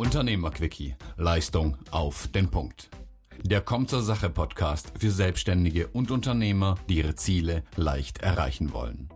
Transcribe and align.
Unternehmerquickie. 0.00 0.96
Leistung 1.18 1.76
auf 1.90 2.26
den 2.28 2.50
Punkt. 2.50 2.88
Der 3.42 3.60
Kommt 3.60 3.90
zur 3.90 4.00
Sache 4.00 4.30
Podcast 4.30 4.94
für 4.98 5.10
Selbstständige 5.10 5.88
und 5.88 6.10
Unternehmer, 6.10 6.76
die 6.88 6.96
ihre 6.96 7.16
Ziele 7.16 7.64
leicht 7.76 8.22
erreichen 8.22 8.72
wollen. 8.72 9.10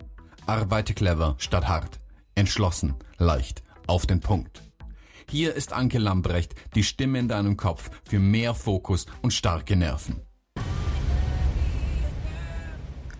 Arbeite 0.45 0.93
clever 0.93 1.37
statt 1.39 1.69
hart. 1.69 2.01
Entschlossen, 2.35 2.97
leicht, 3.17 3.63
auf 3.87 4.05
den 4.05 4.21
Punkt. 4.21 4.61
Hier 5.31 5.55
ist 5.55 5.73
Anke 5.73 5.97
Lambrecht, 5.97 6.55
die 6.75 6.85
Stimme 6.85 7.19
in 7.19 7.29
deinem 7.29 7.57
Kopf 7.57 7.91
für 8.05 8.19
mehr 8.19 8.53
Fokus 8.53 9.07
und 9.23 9.33
starke 9.33 9.77
Nerven. 9.77 10.21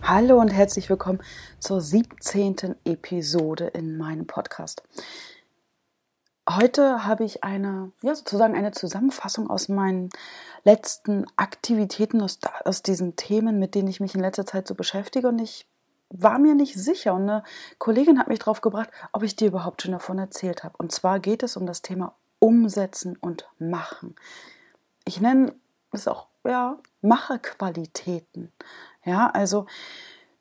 Hallo 0.03 0.39
und 0.39 0.49
herzlich 0.49 0.87
willkommen 0.87 1.19
zur 1.57 1.81
17. 1.81 2.75
Episode 2.85 3.65
in 3.73 3.97
meinem 3.97 4.27
Podcast. 4.27 4.83
Heute 6.55 7.05
habe 7.05 7.25
ich 7.25 7.43
eine, 7.43 7.91
ja, 8.01 8.15
sozusagen 8.15 8.55
eine 8.55 8.71
Zusammenfassung 8.71 9.49
aus 9.49 9.67
meinen 9.67 10.09
letzten 10.63 11.25
Aktivitäten, 11.35 12.21
aus, 12.21 12.39
aus 12.63 12.81
diesen 12.81 13.15
Themen, 13.17 13.59
mit 13.59 13.75
denen 13.75 13.89
ich 13.89 13.99
mich 13.99 14.15
in 14.15 14.21
letzter 14.21 14.45
Zeit 14.45 14.67
so 14.67 14.73
beschäftige. 14.73 15.27
Und 15.27 15.39
ich 15.39 15.67
war 16.09 16.39
mir 16.39 16.55
nicht 16.55 16.75
sicher. 16.75 17.13
Und 17.13 17.23
eine 17.23 17.43
Kollegin 17.77 18.19
hat 18.19 18.29
mich 18.29 18.39
darauf 18.39 18.61
gebracht, 18.61 18.89
ob 19.11 19.23
ich 19.23 19.35
dir 19.35 19.49
überhaupt 19.49 19.81
schon 19.81 19.91
davon 19.91 20.17
erzählt 20.17 20.63
habe. 20.63 20.75
Und 20.77 20.93
zwar 20.93 21.19
geht 21.19 21.43
es 21.43 21.57
um 21.57 21.65
das 21.65 21.81
Thema 21.81 22.15
Umsetzen 22.39 23.17
und 23.19 23.49
Machen. 23.59 24.15
Ich 25.03 25.19
nenne 25.19 25.53
es 25.91 26.07
auch, 26.07 26.27
ja, 26.45 26.77
Macherqualitäten. 27.01 28.51
Ja, 29.03 29.29
also 29.29 29.65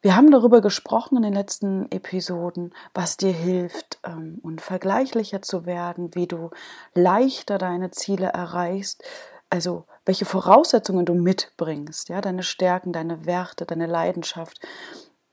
wir 0.05 0.17
haben 0.17 0.31
darüber 0.31 0.61
gesprochen 0.61 1.17
in 1.17 1.23
den 1.23 1.33
letzten 1.33 1.91
Episoden, 1.91 2.75
was 2.93 3.17
dir 3.17 3.33
hilft, 3.33 3.99
ähm, 4.05 4.39
unvergleichlicher 4.43 5.41
zu 5.41 5.65
werden, 5.65 6.15
wie 6.15 6.27
du 6.27 6.51
leichter 6.93 7.57
deine 7.57 7.91
Ziele 7.91 8.27
erreichst, 8.27 9.03
also 9.49 9.87
welche 10.05 10.27
Voraussetzungen 10.27 11.07
du 11.07 11.15
mitbringst, 11.15 12.11
ja, 12.11 12.21
deine 12.21 12.43
Stärken, 12.43 12.93
deine 12.93 13.25
Werte, 13.25 13.65
deine 13.65 13.87
Leidenschaft. 13.87 14.61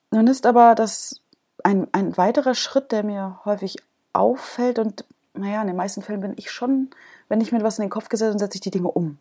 Nun 0.09 0.27
ist 0.27 0.45
aber 0.45 0.73
das 0.73 1.19
ein, 1.65 1.89
ein 1.91 2.15
weiterer 2.15 2.55
Schritt, 2.55 2.93
der 2.93 3.03
mir 3.03 3.41
häufig 3.43 3.75
auffällt 4.13 4.79
und 4.79 5.03
naja, 5.33 5.59
in 5.59 5.67
den 5.67 5.75
meisten 5.75 6.01
Fällen 6.01 6.21
bin 6.21 6.33
ich 6.37 6.49
schon, 6.49 6.91
wenn 7.27 7.41
ich 7.41 7.51
mir 7.51 7.61
was 7.61 7.77
in 7.77 7.83
den 7.83 7.91
Kopf 7.91 8.07
gesetzt 8.07 8.31
und 8.31 8.39
setze 8.39 8.55
ich 8.55 8.61
die 8.61 8.71
Dinge 8.71 8.89
um. 8.89 9.17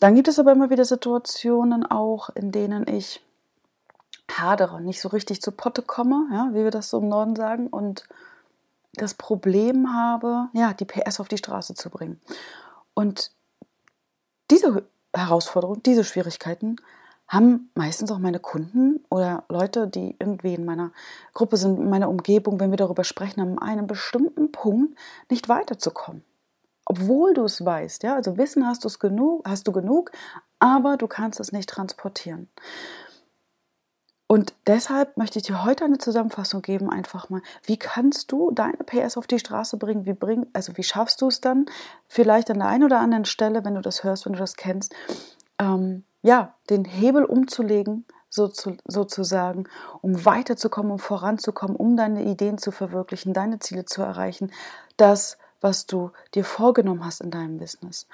Dann 0.00 0.16
gibt 0.16 0.26
es 0.26 0.40
aber 0.40 0.50
immer 0.50 0.70
wieder 0.70 0.84
Situationen 0.84 1.86
auch, 1.86 2.30
in 2.30 2.50
denen 2.50 2.88
ich 2.88 3.22
hadere, 4.38 4.80
nicht 4.80 5.00
so 5.00 5.08
richtig 5.08 5.42
zu 5.42 5.52
Potte 5.52 5.82
komme, 5.82 6.28
ja, 6.32 6.50
wie 6.52 6.64
wir 6.64 6.70
das 6.70 6.90
so 6.90 6.98
im 6.98 7.08
Norden 7.08 7.36
sagen, 7.36 7.66
und 7.66 8.04
das 8.94 9.14
Problem 9.14 9.92
habe, 9.94 10.48
ja, 10.52 10.72
die 10.72 10.84
PS 10.84 11.20
auf 11.20 11.28
die 11.28 11.38
Straße 11.38 11.74
zu 11.74 11.90
bringen. 11.90 12.20
Und 12.94 13.30
diese 14.50 14.84
Herausforderung, 15.14 15.82
diese 15.82 16.04
Schwierigkeiten 16.04 16.76
haben 17.28 17.70
meistens 17.74 18.10
auch 18.10 18.18
meine 18.18 18.40
Kunden 18.40 19.04
oder 19.08 19.44
Leute, 19.48 19.86
die 19.86 20.16
irgendwie 20.18 20.54
in 20.54 20.64
meiner 20.64 20.90
Gruppe 21.32 21.56
sind, 21.56 21.78
in 21.78 21.88
meiner 21.88 22.08
Umgebung, 22.08 22.58
wenn 22.58 22.70
wir 22.70 22.76
darüber 22.76 23.04
sprechen, 23.04 23.40
an 23.40 23.58
einem 23.60 23.86
bestimmten 23.86 24.50
Punkt 24.50 24.98
nicht 25.30 25.48
weiterzukommen. 25.48 26.24
Obwohl 26.84 27.34
du 27.34 27.44
es 27.44 27.64
weißt, 27.64 28.02
ja, 28.02 28.16
also 28.16 28.36
Wissen 28.36 28.66
hast 28.66 28.98
genug, 28.98 29.48
hast 29.48 29.68
du 29.68 29.72
genug, 29.72 30.10
aber 30.58 30.96
du 30.96 31.06
kannst 31.06 31.38
es 31.38 31.52
nicht 31.52 31.68
transportieren. 31.68 32.48
Und 34.30 34.54
deshalb 34.68 35.16
möchte 35.16 35.40
ich 35.40 35.46
dir 35.46 35.64
heute 35.64 35.84
eine 35.84 35.98
Zusammenfassung 35.98 36.62
geben, 36.62 36.88
einfach 36.88 37.30
mal, 37.30 37.42
wie 37.64 37.76
kannst 37.76 38.30
du 38.30 38.52
deine 38.52 38.76
PS 38.76 39.16
auf 39.16 39.26
die 39.26 39.40
Straße 39.40 39.76
bringen, 39.76 40.06
wie 40.06 40.12
bring, 40.12 40.46
also 40.52 40.76
wie 40.76 40.84
schaffst 40.84 41.20
du 41.20 41.26
es 41.26 41.40
dann, 41.40 41.66
vielleicht 42.06 42.48
an 42.48 42.60
der 42.60 42.68
einen 42.68 42.84
oder 42.84 43.00
anderen 43.00 43.24
Stelle, 43.24 43.64
wenn 43.64 43.74
du 43.74 43.80
das 43.80 44.04
hörst, 44.04 44.26
wenn 44.26 44.34
du 44.34 44.38
das 44.38 44.54
kennst, 44.54 44.94
ähm, 45.58 46.04
ja, 46.22 46.54
den 46.70 46.84
Hebel 46.84 47.24
umzulegen, 47.24 48.04
so 48.28 48.46
zu, 48.46 48.76
sozusagen, 48.84 49.64
um 50.00 50.24
weiterzukommen, 50.24 50.92
um 50.92 51.00
voranzukommen, 51.00 51.74
um 51.74 51.96
deine 51.96 52.22
Ideen 52.22 52.56
zu 52.56 52.70
verwirklichen, 52.70 53.32
deine 53.32 53.58
Ziele 53.58 53.84
zu 53.84 54.00
erreichen, 54.00 54.52
das, 54.96 55.38
was 55.60 55.86
du 55.86 56.12
dir 56.36 56.44
vorgenommen 56.44 57.04
hast 57.04 57.20
in 57.20 57.32
deinem 57.32 57.58
Business. 57.58 58.06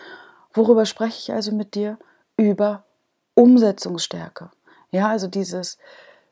Worüber 0.55 0.87
spreche 0.87 1.19
ich 1.19 1.33
also 1.35 1.53
mit 1.53 1.75
dir? 1.75 1.99
Über 2.39 2.85
Umsetzungsstärke. 3.35 4.49
Ja, 4.97 5.09
also 5.09 5.27
dieses, 5.27 5.77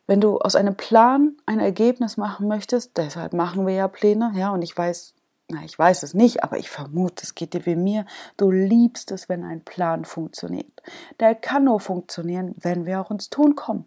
wenn 0.06 0.22
du 0.22 0.38
aus 0.38 0.56
einem 0.56 0.74
Plan 0.74 1.36
ein 1.44 1.60
Ergebnis 1.60 2.16
machen 2.16 2.48
möchtest, 2.48 2.96
deshalb 2.96 3.34
machen 3.34 3.66
wir 3.66 3.74
ja 3.74 3.88
Pläne, 3.88 4.32
ja, 4.34 4.50
und 4.52 4.62
ich 4.62 4.74
weiß, 4.76 5.12
na, 5.48 5.62
ich 5.64 5.78
weiß 5.78 6.02
es 6.02 6.14
nicht, 6.14 6.42
aber 6.42 6.56
ich 6.56 6.70
vermute, 6.70 7.24
es 7.24 7.34
geht 7.34 7.52
dir 7.52 7.66
wie 7.66 7.76
mir. 7.76 8.06
Du 8.38 8.50
liebst 8.50 9.10
es, 9.10 9.28
wenn 9.28 9.44
ein 9.44 9.60
Plan 9.60 10.06
funktioniert. 10.06 10.82
Der 11.20 11.34
kann 11.34 11.64
nur 11.64 11.78
funktionieren, 11.78 12.54
wenn 12.58 12.86
wir 12.86 13.02
auch 13.02 13.10
ins 13.10 13.28
Tun 13.28 13.54
kommen. 13.54 13.86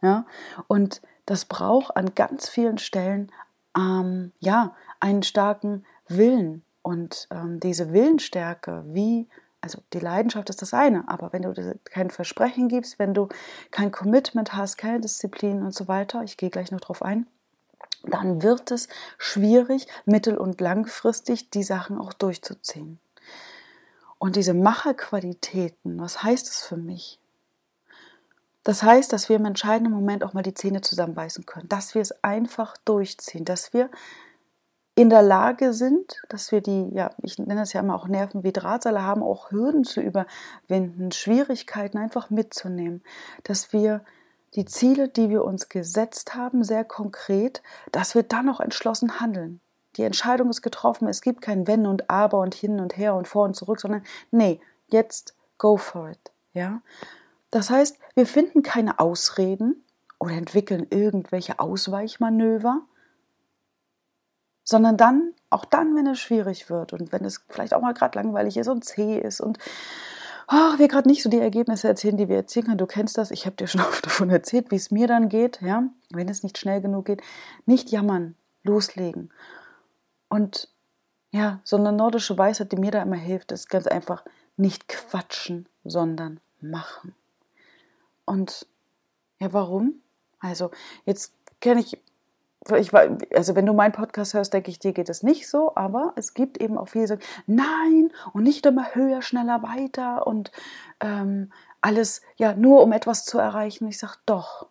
Ja, 0.00 0.24
und 0.68 1.02
das 1.26 1.44
braucht 1.44 1.96
an 1.96 2.14
ganz 2.14 2.48
vielen 2.48 2.78
Stellen, 2.78 3.32
ähm, 3.76 4.30
ja, 4.38 4.76
einen 5.00 5.24
starken 5.24 5.84
Willen. 6.06 6.62
Und 6.82 7.26
ähm, 7.32 7.58
diese 7.58 7.92
Willensstärke, 7.92 8.84
wie 8.86 9.28
also 9.62 9.82
die 9.92 10.00
Leidenschaft 10.00 10.50
ist 10.50 10.60
das 10.60 10.74
eine, 10.74 11.08
aber 11.08 11.32
wenn 11.32 11.42
du 11.42 11.78
kein 11.84 12.10
Versprechen 12.10 12.68
gibst, 12.68 12.98
wenn 12.98 13.14
du 13.14 13.28
kein 13.70 13.92
Commitment 13.92 14.54
hast, 14.54 14.76
keine 14.76 15.00
Disziplin 15.00 15.62
und 15.62 15.72
so 15.72 15.88
weiter, 15.88 16.22
ich 16.24 16.36
gehe 16.36 16.50
gleich 16.50 16.72
noch 16.72 16.80
drauf 16.80 17.00
ein, 17.02 17.26
dann 18.02 18.42
wird 18.42 18.72
es 18.72 18.88
schwierig, 19.18 19.86
mittel- 20.04 20.36
und 20.36 20.60
langfristig 20.60 21.50
die 21.50 21.62
Sachen 21.62 21.98
auch 21.98 22.12
durchzuziehen. 22.12 22.98
Und 24.18 24.36
diese 24.36 24.54
Macherqualitäten, 24.54 26.00
was 26.00 26.22
heißt 26.22 26.48
das 26.48 26.62
für 26.62 26.76
mich? 26.76 27.20
Das 28.64 28.82
heißt, 28.82 29.12
dass 29.12 29.28
wir 29.28 29.36
im 29.36 29.44
entscheidenden 29.44 29.92
Moment 29.92 30.22
auch 30.24 30.32
mal 30.32 30.42
die 30.42 30.54
Zähne 30.54 30.80
zusammenbeißen 30.80 31.46
können, 31.46 31.68
dass 31.68 31.94
wir 31.94 32.02
es 32.02 32.22
einfach 32.22 32.76
durchziehen, 32.84 33.44
dass 33.44 33.72
wir 33.72 33.90
in 34.94 35.08
der 35.08 35.22
Lage 35.22 35.72
sind, 35.72 36.20
dass 36.28 36.52
wir 36.52 36.60
die, 36.60 36.90
ja, 36.92 37.10
ich 37.22 37.38
nenne 37.38 37.62
es 37.62 37.72
ja 37.72 37.80
immer 37.80 37.94
auch 37.94 38.08
Nerven 38.08 38.44
wie 38.44 38.52
Drahtseile 38.52 39.02
haben, 39.02 39.22
auch 39.22 39.50
Hürden 39.50 39.84
zu 39.84 40.00
überwinden, 40.00 41.12
Schwierigkeiten 41.12 41.96
einfach 41.96 42.28
mitzunehmen, 42.28 43.02
dass 43.44 43.72
wir 43.72 44.04
die 44.54 44.66
Ziele, 44.66 45.08
die 45.08 45.30
wir 45.30 45.44
uns 45.44 45.70
gesetzt 45.70 46.34
haben, 46.34 46.62
sehr 46.62 46.84
konkret, 46.84 47.62
dass 47.90 48.14
wir 48.14 48.22
dann 48.22 48.50
auch 48.50 48.60
entschlossen 48.60 49.18
handeln. 49.18 49.60
Die 49.96 50.02
Entscheidung 50.02 50.50
ist 50.50 50.60
getroffen, 50.60 51.08
es 51.08 51.22
gibt 51.22 51.40
kein 51.40 51.66
Wenn 51.66 51.86
und 51.86 52.10
Aber 52.10 52.38
und 52.40 52.54
hin 52.54 52.78
und 52.78 52.96
her 52.96 53.14
und 53.14 53.28
vor 53.28 53.44
und 53.44 53.54
zurück, 53.54 53.80
sondern 53.80 54.02
nee, 54.30 54.60
jetzt 54.88 55.34
go 55.56 55.78
for 55.78 56.10
it, 56.10 56.32
ja? 56.52 56.82
Das 57.50 57.68
heißt, 57.68 57.98
wir 58.14 58.26
finden 58.26 58.62
keine 58.62 58.98
Ausreden 58.98 59.84
oder 60.18 60.32
entwickeln 60.32 60.86
irgendwelche 60.90 61.58
Ausweichmanöver, 61.58 62.80
sondern 64.64 64.96
dann, 64.96 65.32
auch 65.50 65.64
dann, 65.64 65.94
wenn 65.96 66.06
es 66.06 66.18
schwierig 66.18 66.70
wird 66.70 66.92
und 66.92 67.12
wenn 67.12 67.24
es 67.24 67.44
vielleicht 67.48 67.74
auch 67.74 67.80
mal 67.80 67.94
gerade 67.94 68.18
langweilig 68.18 68.56
ist 68.56 68.68
und 68.68 68.84
zäh 68.84 69.18
ist 69.18 69.40
und 69.40 69.58
oh, 70.48 70.78
wir 70.78 70.88
gerade 70.88 71.08
nicht 71.08 71.22
so 71.22 71.30
die 71.30 71.38
Ergebnisse 71.38 71.88
erzählen, 71.88 72.16
die 72.16 72.28
wir 72.28 72.36
erzählen 72.36 72.66
können. 72.66 72.78
Du 72.78 72.86
kennst 72.86 73.18
das, 73.18 73.30
ich 73.30 73.46
habe 73.46 73.56
dir 73.56 73.66
schon 73.68 73.80
oft 73.80 74.04
davon 74.04 74.30
erzählt, 74.30 74.70
wie 74.70 74.76
es 74.76 74.90
mir 74.90 75.06
dann 75.06 75.28
geht, 75.28 75.60
ja, 75.62 75.84
wenn 76.10 76.28
es 76.28 76.42
nicht 76.42 76.58
schnell 76.58 76.80
genug 76.80 77.06
geht. 77.06 77.22
Nicht 77.66 77.90
jammern, 77.90 78.34
loslegen. 78.62 79.30
Und 80.28 80.68
ja, 81.30 81.60
so 81.64 81.76
eine 81.76 81.92
nordische 81.92 82.36
Weisheit, 82.36 82.72
die 82.72 82.76
mir 82.76 82.90
da 82.90 83.02
immer 83.02 83.16
hilft, 83.16 83.52
ist 83.52 83.70
ganz 83.70 83.86
einfach 83.86 84.24
nicht 84.56 84.88
quatschen, 84.88 85.66
sondern 85.82 86.40
machen. 86.60 87.14
Und 88.24 88.66
ja, 89.40 89.52
warum? 89.52 89.94
Also, 90.40 90.70
jetzt 91.04 91.34
kenne 91.60 91.80
ich 91.80 91.98
ich 92.78 92.92
war, 92.92 93.18
also 93.34 93.56
wenn 93.56 93.66
du 93.66 93.72
meinen 93.72 93.92
Podcast 93.92 94.34
hörst, 94.34 94.52
denke 94.52 94.70
ich, 94.70 94.78
dir 94.78 94.92
geht 94.92 95.08
es 95.08 95.22
nicht 95.22 95.48
so, 95.48 95.74
aber 95.74 96.12
es 96.16 96.34
gibt 96.34 96.58
eben 96.60 96.78
auch 96.78 96.88
viele, 96.88 97.04
die 97.04 97.08
sagen, 97.08 97.22
nein, 97.46 98.12
und 98.32 98.44
nicht 98.44 98.64
immer 98.66 98.94
höher, 98.94 99.22
schneller, 99.22 99.62
weiter 99.62 100.26
und 100.26 100.52
ähm, 101.00 101.52
alles, 101.80 102.22
ja, 102.36 102.54
nur 102.54 102.82
um 102.82 102.92
etwas 102.92 103.24
zu 103.24 103.38
erreichen. 103.38 103.88
Ich 103.88 103.98
sage, 103.98 104.14
doch. 104.26 104.68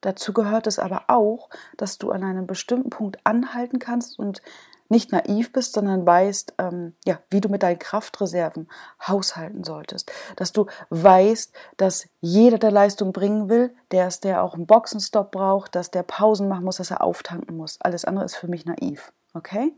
Dazu 0.00 0.32
gehört 0.32 0.66
es 0.66 0.78
aber 0.78 1.04
auch, 1.08 1.50
dass 1.76 1.98
du 1.98 2.10
an 2.10 2.22
einem 2.22 2.46
bestimmten 2.46 2.90
Punkt 2.90 3.18
anhalten 3.24 3.78
kannst 3.78 4.18
und 4.18 4.42
nicht 4.90 5.12
naiv 5.12 5.52
bist, 5.52 5.72
sondern 5.72 6.06
weißt, 6.06 6.54
ähm, 6.58 6.94
ja, 7.04 7.18
wie 7.30 7.40
du 7.40 7.48
mit 7.48 7.62
deinen 7.62 7.78
Kraftreserven 7.78 8.68
haushalten 9.06 9.64
solltest. 9.64 10.12
Dass 10.36 10.52
du 10.52 10.66
weißt, 10.90 11.52
dass 11.76 12.08
jeder, 12.20 12.58
der 12.58 12.70
Leistung 12.70 13.12
bringen 13.12 13.48
will, 13.48 13.74
der 13.90 14.08
ist, 14.08 14.24
der 14.24 14.42
auch 14.42 14.54
einen 14.54 14.66
Boxenstopp 14.66 15.32
braucht, 15.32 15.74
dass 15.74 15.90
der 15.90 16.02
Pausen 16.02 16.48
machen 16.48 16.64
muss, 16.64 16.76
dass 16.76 16.90
er 16.90 17.02
auftanken 17.02 17.56
muss. 17.56 17.78
Alles 17.80 18.04
andere 18.04 18.24
ist 18.24 18.36
für 18.36 18.48
mich 18.48 18.64
naiv. 18.64 19.12
Okay? 19.34 19.74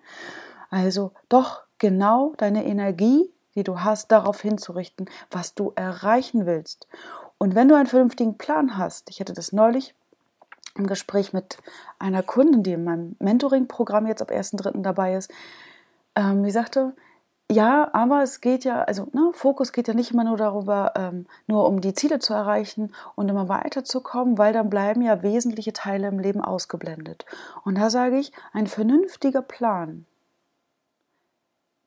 Also 0.70 1.12
doch 1.28 1.62
genau 1.78 2.34
deine 2.37 2.64
Energie, 2.64 3.32
die 3.54 3.64
du 3.64 3.81
hast, 3.81 4.12
darauf 4.12 4.40
hinzurichten, 4.40 5.08
was 5.31 5.54
du 5.54 5.72
erreichen 5.75 6.46
willst. 6.46 6.87
Und 7.38 7.54
wenn 7.54 7.69
du 7.69 7.76
einen 7.76 7.87
vernünftigen 7.87 8.37
Plan 8.37 8.76
hast, 8.76 9.11
ich 9.11 9.20
hatte 9.20 9.32
das 9.32 9.52
neulich 9.52 9.94
im 10.78 10.86
Gespräch 10.86 11.32
mit 11.32 11.58
einer 11.98 12.22
Kundin, 12.22 12.62
die 12.62 12.72
in 12.72 12.84
meinem 12.84 13.16
Mentoring-Programm 13.19 14.06
jetzt 14.06 14.22
ab 14.22 14.30
1.3. 14.30 14.82
dabei 14.82 15.16
ist, 15.16 15.30
ähm, 16.14 16.44
die 16.44 16.50
sagte, 16.50 16.94
ja, 17.50 17.88
aber 17.94 18.22
es 18.22 18.42
geht 18.42 18.64
ja, 18.64 18.82
also 18.82 19.08
ne, 19.12 19.30
Fokus 19.32 19.72
geht 19.72 19.88
ja 19.88 19.94
nicht 19.94 20.10
immer 20.10 20.25
nur 20.25 20.36
darüber, 20.36 20.92
ähm, 20.96 21.26
nur 21.46 21.66
um 21.66 21.80
die 21.80 21.94
Ziele 21.94 22.19
zu 22.19 22.34
erreichen 22.34 22.92
und 23.14 23.28
immer 23.28 23.48
weiterzukommen, 23.48 24.36
weil 24.36 24.52
dann 24.52 24.69
bleiben 24.69 25.00
ja 25.00 25.22
wesentliche 25.22 25.72
Teile 25.72 26.08
im 26.08 26.19
Leben 26.19 26.42
ausgeblendet. 26.42 27.25
Und 27.64 27.76
da 27.76 27.88
sage 27.88 28.19
ich, 28.19 28.32
ein 28.52 28.66
vernünftiger 28.66 29.40
Plan 29.40 30.04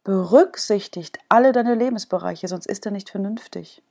berücksichtigt 0.04 1.20
alle 1.30 1.52
deine 1.52 1.76
Lebensbereiche, 1.76 2.48
sonst 2.48 2.66
ist 2.66 2.86
er 2.88 2.92
nicht 2.92 3.12
vernünftig. 3.12 3.84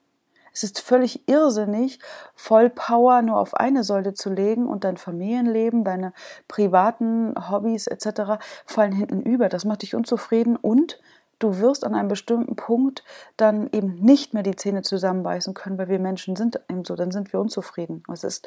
Es 0.52 0.62
ist 0.62 0.80
völlig 0.80 1.28
irrsinnig, 1.28 1.98
voll 2.34 2.70
Power 2.70 3.22
nur 3.22 3.38
auf 3.38 3.54
eine 3.54 3.84
Säule 3.84 4.14
zu 4.14 4.30
legen 4.30 4.66
und 4.66 4.84
dein 4.84 4.96
Familienleben, 4.96 5.84
deine 5.84 6.12
privaten 6.48 7.34
Hobbys 7.50 7.86
etc. 7.86 8.42
fallen 8.66 8.92
hinten 8.92 9.22
über. 9.22 9.48
Das 9.48 9.64
macht 9.64 9.82
dich 9.82 9.94
unzufrieden 9.94 10.56
und 10.56 11.00
du 11.38 11.58
wirst 11.58 11.84
an 11.84 11.94
einem 11.94 12.08
bestimmten 12.08 12.54
Punkt 12.54 13.02
dann 13.36 13.68
eben 13.72 13.94
nicht 13.96 14.34
mehr 14.34 14.42
die 14.42 14.56
Zähne 14.56 14.82
zusammenbeißen 14.82 15.54
können, 15.54 15.78
weil 15.78 15.88
wir 15.88 15.98
Menschen 15.98 16.36
sind 16.36 16.60
eben 16.68 16.84
so, 16.84 16.94
dann 16.94 17.10
sind 17.10 17.32
wir 17.32 17.40
unzufrieden. 17.40 18.02
Es 18.12 18.24
ist, 18.24 18.46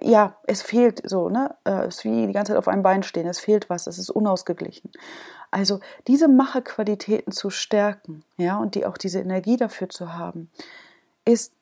ja, 0.00 0.36
es 0.46 0.62
fehlt 0.62 1.02
so, 1.08 1.28
ne? 1.28 1.54
Äh, 1.64 1.86
es 1.86 1.96
ist 1.96 2.04
wie 2.04 2.26
die 2.26 2.32
ganze 2.32 2.52
Zeit 2.52 2.58
auf 2.58 2.68
einem 2.68 2.82
Bein 2.82 3.02
stehen, 3.02 3.26
es 3.26 3.40
fehlt 3.40 3.70
was, 3.70 3.86
es 3.86 3.98
ist 3.98 4.10
unausgeglichen. 4.10 4.90
Also 5.50 5.80
diese 6.08 6.28
Macherqualitäten 6.28 7.32
zu 7.32 7.50
stärken, 7.50 8.24
ja, 8.36 8.58
und 8.58 8.74
die 8.74 8.86
auch 8.86 8.96
diese 8.96 9.20
Energie 9.20 9.56
dafür 9.56 9.88
zu 9.88 10.14
haben, 10.14 10.50
ist 11.24 11.54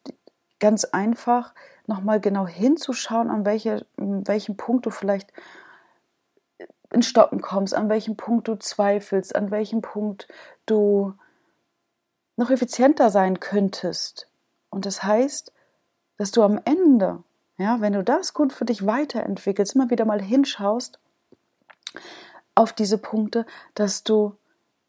ganz 0.60 0.84
einfach, 0.84 1.52
nochmal 1.86 2.20
genau 2.20 2.46
hinzuschauen, 2.46 3.30
an 3.30 3.44
welche, 3.44 3.84
welchem 3.96 4.56
Punkt 4.56 4.86
du 4.86 4.90
vielleicht 4.90 5.32
in 6.90 7.02
Stocken 7.02 7.40
kommst, 7.40 7.74
an 7.74 7.88
welchem 7.88 8.16
Punkt 8.16 8.48
du 8.48 8.56
zweifelst, 8.56 9.34
an 9.34 9.50
welchem 9.50 9.82
Punkt 9.82 10.28
du 10.66 11.14
noch 12.36 12.50
effizienter 12.50 13.10
sein 13.10 13.40
könntest. 13.40 14.28
Und 14.70 14.86
das 14.86 15.02
heißt, 15.02 15.52
dass 16.18 16.30
du 16.30 16.42
am 16.42 16.60
Ende, 16.64 17.22
ja, 17.62 17.80
wenn 17.80 17.92
du 17.92 18.02
das 18.02 18.34
gut 18.34 18.52
für 18.52 18.64
dich 18.64 18.86
weiterentwickelst, 18.86 19.74
immer 19.74 19.88
wieder 19.88 20.04
mal 20.04 20.20
hinschaust 20.20 20.98
auf 22.54 22.72
diese 22.72 22.98
Punkte, 22.98 23.46
dass 23.74 24.02
du 24.02 24.36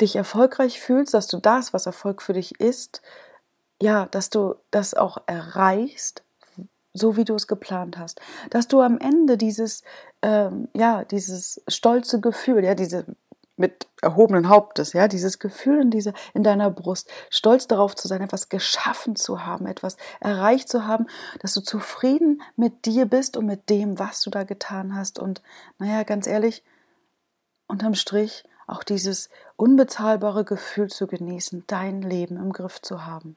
dich 0.01 0.15
erfolgreich 0.15 0.81
fühlst, 0.81 1.13
dass 1.13 1.27
du 1.27 1.37
das, 1.37 1.73
was 1.73 1.85
Erfolg 1.85 2.21
für 2.21 2.33
dich 2.33 2.59
ist, 2.59 3.01
ja, 3.81 4.07
dass 4.07 4.29
du 4.29 4.55
das 4.71 4.93
auch 4.95 5.17
erreichst, 5.27 6.23
so 6.93 7.15
wie 7.15 7.25
du 7.25 7.35
es 7.35 7.47
geplant 7.47 7.97
hast. 7.97 8.21
Dass 8.49 8.67
du 8.67 8.81
am 8.81 8.97
Ende 8.97 9.37
dieses, 9.37 9.83
ähm, 10.21 10.67
ja, 10.73 11.03
dieses 11.03 11.61
stolze 11.67 12.21
Gefühl, 12.21 12.63
ja, 12.63 12.75
diese 12.75 13.05
mit 13.55 13.87
erhobenen 14.01 14.49
Hauptes, 14.49 14.93
ja, 14.93 15.07
dieses 15.07 15.37
Gefühl 15.39 15.81
in, 15.81 15.91
diese, 15.91 16.13
in 16.33 16.43
deiner 16.43 16.71
Brust, 16.71 17.09
stolz 17.29 17.67
darauf 17.67 17.95
zu 17.95 18.07
sein, 18.07 18.21
etwas 18.21 18.49
geschaffen 18.49 19.15
zu 19.15 19.45
haben, 19.45 19.67
etwas 19.67 19.97
erreicht 20.19 20.69
zu 20.69 20.87
haben, 20.87 21.07
dass 21.39 21.53
du 21.53 21.61
zufrieden 21.61 22.41
mit 22.55 22.85
dir 22.85 23.05
bist 23.05 23.37
und 23.37 23.45
mit 23.45 23.69
dem, 23.69 23.99
was 23.99 24.21
du 24.21 24.29
da 24.29 24.43
getan 24.43 24.95
hast. 24.95 25.19
Und 25.19 25.41
naja, 25.77 26.03
ganz 26.03 26.25
ehrlich, 26.25 26.63
unterm 27.67 27.93
Strich 27.93 28.43
auch 28.65 28.83
dieses 28.83 29.29
unbezahlbare 29.55 30.45
Gefühl 30.45 30.89
zu 30.89 31.05
genießen, 31.07 31.65
dein 31.67 32.01
Leben 32.01 32.37
im 32.37 32.53
Griff 32.53 32.81
zu 32.81 33.05
haben. 33.05 33.35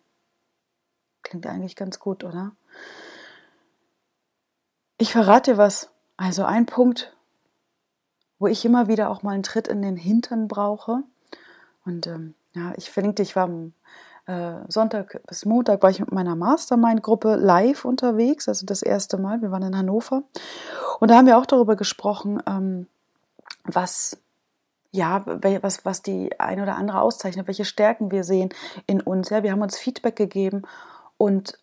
Klingt 1.22 1.46
eigentlich 1.46 1.76
ganz 1.76 1.98
gut, 1.98 2.24
oder? 2.24 2.52
Ich 4.98 5.12
verrate 5.12 5.52
dir 5.52 5.58
was. 5.58 5.90
Also 6.16 6.44
ein 6.44 6.64
Punkt, 6.64 7.15
wo 8.38 8.46
ich 8.46 8.64
immer 8.64 8.88
wieder 8.88 9.10
auch 9.10 9.22
mal 9.22 9.32
einen 9.32 9.42
Tritt 9.42 9.68
in 9.68 9.82
den 9.82 9.96
Hintern 9.96 10.48
brauche. 10.48 11.02
Und 11.84 12.06
ähm, 12.06 12.34
ja, 12.54 12.72
ich 12.76 12.90
verlinke 12.90 13.22
dich, 13.22 13.30
ich 13.30 13.36
war 13.36 13.44
am 13.44 13.72
äh, 14.26 14.64
Sonntag 14.68 15.20
bis 15.26 15.44
Montag 15.44 15.82
war 15.82 15.90
ich 15.90 16.00
mit 16.00 16.12
meiner 16.12 16.34
Mastermind-Gruppe 16.34 17.36
live 17.36 17.84
unterwegs, 17.84 18.48
also 18.48 18.66
das 18.66 18.82
erste 18.82 19.18
Mal. 19.18 19.40
Wir 19.40 19.50
waren 19.52 19.62
in 19.62 19.76
Hannover. 19.76 20.22
Und 21.00 21.10
da 21.10 21.16
haben 21.16 21.26
wir 21.26 21.38
auch 21.38 21.46
darüber 21.46 21.76
gesprochen, 21.76 22.42
ähm, 22.46 22.86
was 23.64 24.18
ja, 24.92 25.24
was, 25.26 25.84
was 25.84 26.00
die 26.00 26.40
ein 26.40 26.60
oder 26.60 26.76
andere 26.76 27.02
auszeichnet, 27.02 27.46
welche 27.46 27.66
Stärken 27.66 28.10
wir 28.10 28.24
sehen 28.24 28.48
in 28.86 29.02
uns. 29.02 29.28
Ja, 29.28 29.42
wir 29.42 29.52
haben 29.52 29.60
uns 29.60 29.76
Feedback 29.76 30.16
gegeben 30.16 30.62
und 31.18 31.58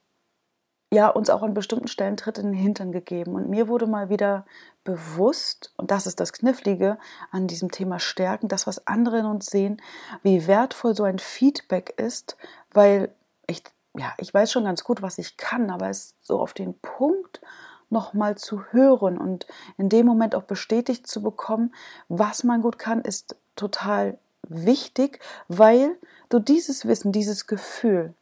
ja, 0.94 1.08
uns 1.08 1.30
auch 1.30 1.42
an 1.42 1.54
bestimmten 1.54 1.88
Stellen 1.88 2.18
Tritt 2.18 2.38
in 2.38 2.48
den 2.48 2.54
Hintern 2.54 2.92
gegeben. 2.92 3.34
Und 3.36 3.50
mir 3.50 3.68
wurde 3.68 3.88
mal 3.88 4.10
wieder 4.10 4.46
bewusst, 4.84 5.74
und 5.76 5.92
das 5.92 6.06
ist 6.06 6.20
das 6.20 6.34
Knifflige 6.34 6.98
an 7.32 7.48
diesem 7.48 7.72
Thema 7.72 8.00
Stärken, 8.00 8.48
das, 8.48 8.68
was 8.68 8.86
andere 8.86 9.20
in 9.20 9.26
uns 9.26 9.48
sehen, 9.48 9.82
wie 10.22 10.46
wertvoll 10.46 10.96
so 10.96 11.04
ein 11.04 11.20
Feedback 11.20 11.94
ist, 11.98 12.38
weil 12.72 13.10
ich, 13.48 13.64
ja, 13.98 14.14
ich 14.18 14.34
weiß 14.34 14.52
schon 14.52 14.66
ganz 14.66 14.84
gut, 14.84 15.02
was 15.02 15.18
ich 15.18 15.38
kann, 15.38 15.70
aber 15.70 15.90
es 15.90 16.16
so 16.22 16.40
auf 16.40 16.54
den 16.54 16.76
Punkt 16.80 17.42
nochmal 17.90 18.36
zu 18.36 18.66
hören 18.72 19.18
und 19.18 19.48
in 19.78 19.90
dem 19.90 20.06
Moment 20.06 20.36
auch 20.36 20.44
bestätigt 20.44 21.08
zu 21.08 21.22
bekommen, 21.22 21.74
was 22.08 22.44
man 22.44 22.62
gut 22.62 22.78
kann, 22.78 23.02
ist 23.02 23.36
total 23.56 24.18
wichtig, 24.48 25.20
weil 25.48 25.96
du 26.30 26.40
dieses 26.40 26.86
Wissen, 26.86 27.12
dieses 27.12 27.48
Gefühl, 27.48 28.14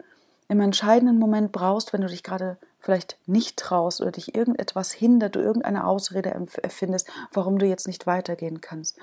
im 0.51 0.59
entscheidenden 0.59 1.18
Moment 1.18 1.53
brauchst, 1.53 1.94
wenn 1.94 2.01
du 2.01 2.07
dich 2.07 2.24
gerade 2.24 2.57
vielleicht 2.81 3.18
nicht 3.25 3.57
traust 3.57 4.01
oder 4.01 4.12
dich 4.12 4.36
irgendetwas 4.36 4.92
hindert, 4.92 5.38
du 5.38 5.39
irgendeine 5.39 5.88
Ausrede 5.88 6.30
erfindest, 6.62 7.09
warum 7.31 7.57
du 7.57 7.65
jetzt 7.65 7.88
nicht 7.88 8.06
weitergehen 8.06 8.59
kannst. 8.59 8.98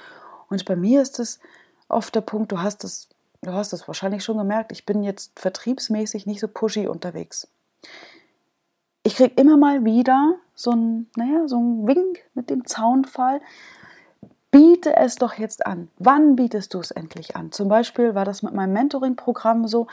Und 0.50 0.62
bei 0.66 0.76
mir 0.76 1.00
ist 1.00 1.18
es 1.18 1.40
oft 1.88 2.14
der 2.14 2.20
Punkt, 2.20 2.52
du 2.52 2.60
hast 2.60 2.84
es, 2.84 3.08
du 3.40 3.54
hast 3.54 3.72
es 3.72 3.88
wahrscheinlich 3.88 4.24
schon 4.24 4.36
gemerkt, 4.36 4.72
ich 4.72 4.84
bin 4.84 5.02
jetzt 5.02 5.40
vertriebsmäßig 5.40 6.26
nicht 6.26 6.40
so 6.40 6.48
pushy 6.48 6.86
unterwegs. 6.86 7.48
Ich 9.02 9.16
kriege 9.16 9.40
immer 9.40 9.56
mal 9.56 9.86
wieder 9.86 10.34
so 10.54 10.72
ein, 10.72 11.08
naja, 11.16 11.48
so 11.48 11.56
ein 11.56 11.86
Wink 11.86 12.24
mit 12.34 12.50
dem 12.50 12.66
Zaunfall. 12.66 13.40
Biete 14.50 14.96
es 14.96 15.16
doch 15.16 15.34
jetzt 15.34 15.64
an. 15.64 15.88
Wann 15.98 16.36
bietest 16.36 16.74
du 16.74 16.80
es 16.80 16.90
endlich 16.90 17.36
an? 17.36 17.52
Zum 17.52 17.68
Beispiel 17.68 18.14
war 18.14 18.26
das 18.26 18.42
mit 18.42 18.52
meinem 18.52 18.74
Mentoring-Programm 18.74 19.66
so. 19.66 19.86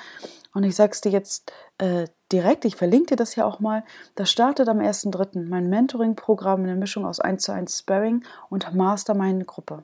Und 0.55 0.63
ich 0.63 0.77
sage 0.77 0.93
es 0.93 1.01
dir 1.01 1.11
jetzt 1.11 1.51
äh, 1.79 2.07
direkt, 2.31 2.63
ich 2.63 2.77
verlinke 2.77 3.07
dir 3.07 3.15
das 3.17 3.35
ja 3.35 3.43
auch 3.43 3.59
mal. 3.59 3.83
Das 4.15 4.31
startet 4.31 4.69
am 4.69 4.79
1.3. 4.79 5.49
mein 5.49 5.69
Mentoring-Programm, 5.69 6.63
eine 6.63 6.77
Mischung 6.77 7.05
aus 7.05 7.19
1 7.19 7.43
zu 7.43 7.51
1 7.51 7.77
Sparring 7.77 8.23
und 8.49 8.73
Mastermind-Gruppe. 8.73 9.83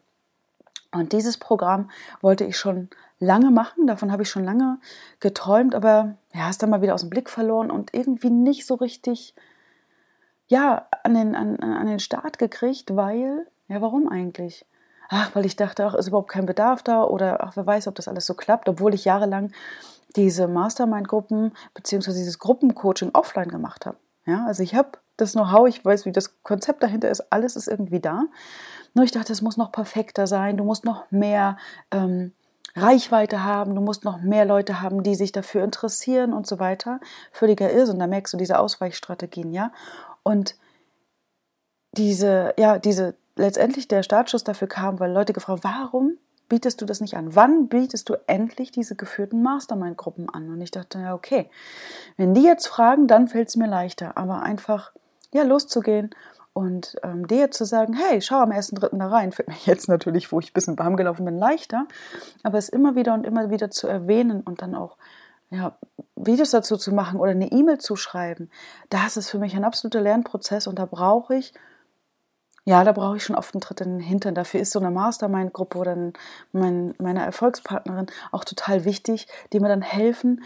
Und 0.94 1.12
dieses 1.12 1.38
Programm 1.38 1.92
wollte 2.22 2.46
ich 2.46 2.58
schon 2.58 2.90
lange 3.20 3.52
machen, 3.52 3.86
davon 3.86 4.14
habe 4.14 4.24
ich 4.24 4.30
schon 4.30 4.46
lange 4.46 4.80
geträumt, 5.20 5.76
aber 5.76 6.16
ja, 6.34 6.50
ist 6.50 6.64
dann 6.64 6.70
mal 6.70 6.82
wieder 6.82 6.94
aus 6.94 7.02
dem 7.02 7.10
Blick 7.10 7.30
verloren 7.30 7.70
und 7.70 7.94
irgendwie 7.94 8.30
nicht 8.30 8.66
so 8.66 8.76
richtig 8.76 9.36
ja, 10.48 10.88
an 11.04 11.16
den, 11.16 11.36
an, 11.36 11.58
an 11.60 11.88
den 11.88 12.00
Start 12.00 12.40
gekriegt, 12.40 12.96
weil, 12.96 13.46
ja, 13.68 13.82
warum 13.82 14.08
eigentlich? 14.08 14.66
Ach, 15.10 15.36
weil 15.36 15.46
ich 15.46 15.58
dachte, 15.58 15.86
ach, 15.86 15.96
ist 15.96 16.08
überhaupt 16.08 16.32
kein 16.32 16.46
Bedarf 16.46 16.82
da 16.82 17.04
oder 17.04 17.44
ach, 17.44 17.58
wer 17.58 17.66
weiß, 17.66 17.88
ob 17.88 17.96
das 17.96 18.08
alles 18.08 18.26
so 18.26 18.34
klappt, 18.34 18.70
obwohl 18.70 18.94
ich 18.94 19.04
jahrelang 19.04 19.52
diese 20.16 20.48
Mastermind-Gruppen 20.48 21.54
beziehungsweise 21.74 22.20
dieses 22.20 22.40
Gruppencoaching 22.40 23.12
offline 23.14 23.50
gemacht 23.50 23.86
habe. 23.86 23.98
Ja, 24.26 24.46
also 24.46 24.62
ich 24.64 24.76
habe 24.76 25.00
das 25.18 25.34
Know-how, 25.34 25.68
ich 25.68 25.84
weiß, 25.84 26.06
wie 26.06 26.12
das 26.12 26.42
Konzept 26.44 26.84
dahinter 26.84 27.10
ist, 27.10 27.32
alles 27.32 27.56
ist 27.56 27.68
irgendwie 27.68 28.00
da. 28.00 28.26
Nur 28.94 29.06
ich 29.06 29.12
dachte, 29.12 29.32
es 29.34 29.42
muss 29.42 29.58
noch 29.58 29.72
perfekter 29.72 30.28
sein, 30.28 30.58
du 30.58 30.64
musst 30.64 30.86
noch 30.86 31.10
mehr 31.12 31.58
ähm, 31.92 32.34
Reichweite 32.76 33.44
haben, 33.44 33.76
du 33.76 33.82
musst 33.82 34.04
noch 34.04 34.22
mehr 34.22 34.46
Leute 34.46 34.82
haben, 34.82 35.04
die 35.04 35.16
sich 35.16 35.32
dafür 35.32 35.64
interessieren 35.64 36.34
und 36.34 36.48
so 36.48 36.60
weiter. 36.60 37.00
Völliger 37.32 37.72
Irrsinn, 37.72 38.00
da 38.00 38.08
merkst 38.08 38.34
du 38.34 38.38
diese 38.38 38.60
Ausweichstrategien, 38.60 39.52
ja. 39.52 39.72
Und 40.24 40.56
diese, 41.94 42.54
ja, 42.58 42.80
diese, 42.80 43.16
letztendlich 43.36 43.88
der 43.88 44.04
Startschuss 44.04 44.44
dafür 44.44 44.68
kam, 44.68 45.00
weil 45.00 45.12
Leute 45.12 45.34
gefragt, 45.34 45.64
warum 45.64 46.18
bietest 46.52 46.82
du 46.82 46.86
das 46.86 47.00
nicht 47.00 47.16
an? 47.16 47.34
Wann 47.34 47.70
bietest 47.70 48.10
du 48.10 48.16
endlich 48.28 48.72
diese 48.72 48.98
geführten 48.98 49.42
Mastermind-Gruppen 49.42 50.30
an? 50.30 50.50
Und 50.50 50.60
ich 50.60 50.70
dachte, 50.70 51.00
ja, 51.00 51.14
okay, 51.14 51.50
wenn 52.18 52.34
die 52.34 52.44
jetzt 52.44 52.68
fragen, 52.68 53.08
dann 53.08 53.30
fällt 53.30 53.48
es 53.48 53.56
mir 53.56 53.70
leichter. 53.70 54.18
Aber 54.18 54.42
einfach, 54.42 54.92
ja, 55.34 55.44
loszugehen 55.44 56.10
und 56.52 56.98
ähm, 57.04 57.26
dir 57.26 57.52
zu 57.52 57.64
sagen, 57.64 57.94
hey, 57.94 58.22
schau 58.22 58.42
am 58.42 58.52
ersten 58.52 58.76
Dritten 58.76 59.00
da 59.00 59.08
rein, 59.08 59.32
fällt 59.32 59.48
mir 59.48 59.56
jetzt 59.66 59.88
natürlich, 59.88 60.34
wo 60.34 60.40
ich 60.42 60.50
ein 60.50 60.54
bisschen 60.54 60.78
warm 60.78 60.98
gelaufen 60.98 61.24
bin, 61.24 61.38
leichter. 61.38 61.88
Aber 62.44 62.58
es 62.58 62.68
immer 62.68 62.96
wieder 62.96 63.14
und 63.14 63.26
immer 63.26 63.50
wieder 63.50 63.72
zu 63.72 63.88
erwähnen 63.88 64.42
und 64.42 64.62
dann 64.62 64.76
auch 64.76 64.98
ja, 65.52 65.78
Videos 66.18 66.52
dazu 66.52 66.76
zu 66.76 66.92
machen 66.94 67.18
oder 67.18 67.32
eine 67.32 67.50
E-Mail 67.50 67.78
zu 67.78 67.96
schreiben, 67.96 68.50
das 68.90 69.16
ist 69.16 69.30
für 69.30 69.40
mich 69.40 69.56
ein 69.56 69.64
absoluter 69.64 70.02
Lernprozess 70.02 70.68
und 70.68 70.80
da 70.80 70.86
brauche 70.86 71.36
ich 71.36 71.54
ja, 72.64 72.84
da 72.84 72.92
brauche 72.92 73.18
ich 73.18 73.24
schon 73.24 73.36
oft 73.36 73.54
einen 73.54 73.62
Tritt 73.62 73.82
in 73.82 73.98
den 73.98 74.00
Hintern. 74.00 74.36
Dafür 74.36 74.60
ist 74.60 74.72
so 74.72 74.80
eine 74.80 74.92
Mastermind-Gruppe 74.92 75.78
oder 75.78 75.98
mein, 76.52 76.94
meine 77.00 77.26
Erfolgspartnerin 77.26 78.08
auch 78.32 78.44
total 78.44 78.86
wichtig, 78.86 79.28
die 79.52 79.60
mir 79.60 79.70
dann 79.70 79.82
helfen, 79.82 80.44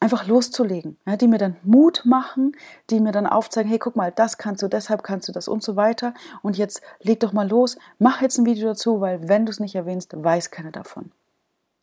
einfach 0.00 0.26
loszulegen, 0.26 0.96
ja, 1.06 1.16
die 1.16 1.26
mir 1.26 1.38
dann 1.38 1.56
Mut 1.62 2.02
machen, 2.04 2.56
die 2.90 3.00
mir 3.00 3.12
dann 3.12 3.26
aufzeigen, 3.26 3.68
hey, 3.68 3.78
guck 3.78 3.96
mal, 3.96 4.12
das 4.12 4.38
kannst 4.38 4.62
du, 4.62 4.68
deshalb 4.68 5.02
kannst 5.02 5.26
du 5.28 5.32
das 5.32 5.48
und 5.48 5.62
so 5.62 5.74
weiter. 5.74 6.14
Und 6.42 6.56
jetzt 6.56 6.82
leg 7.00 7.20
doch 7.20 7.32
mal 7.32 7.48
los, 7.48 7.78
mach 7.98 8.22
jetzt 8.22 8.38
ein 8.38 8.46
Video 8.46 8.68
dazu, 8.68 9.00
weil 9.00 9.28
wenn 9.28 9.46
du 9.46 9.50
es 9.50 9.58
nicht 9.58 9.74
erwähnst, 9.74 10.12
weiß 10.16 10.50
keiner 10.50 10.70
davon. 10.70 11.10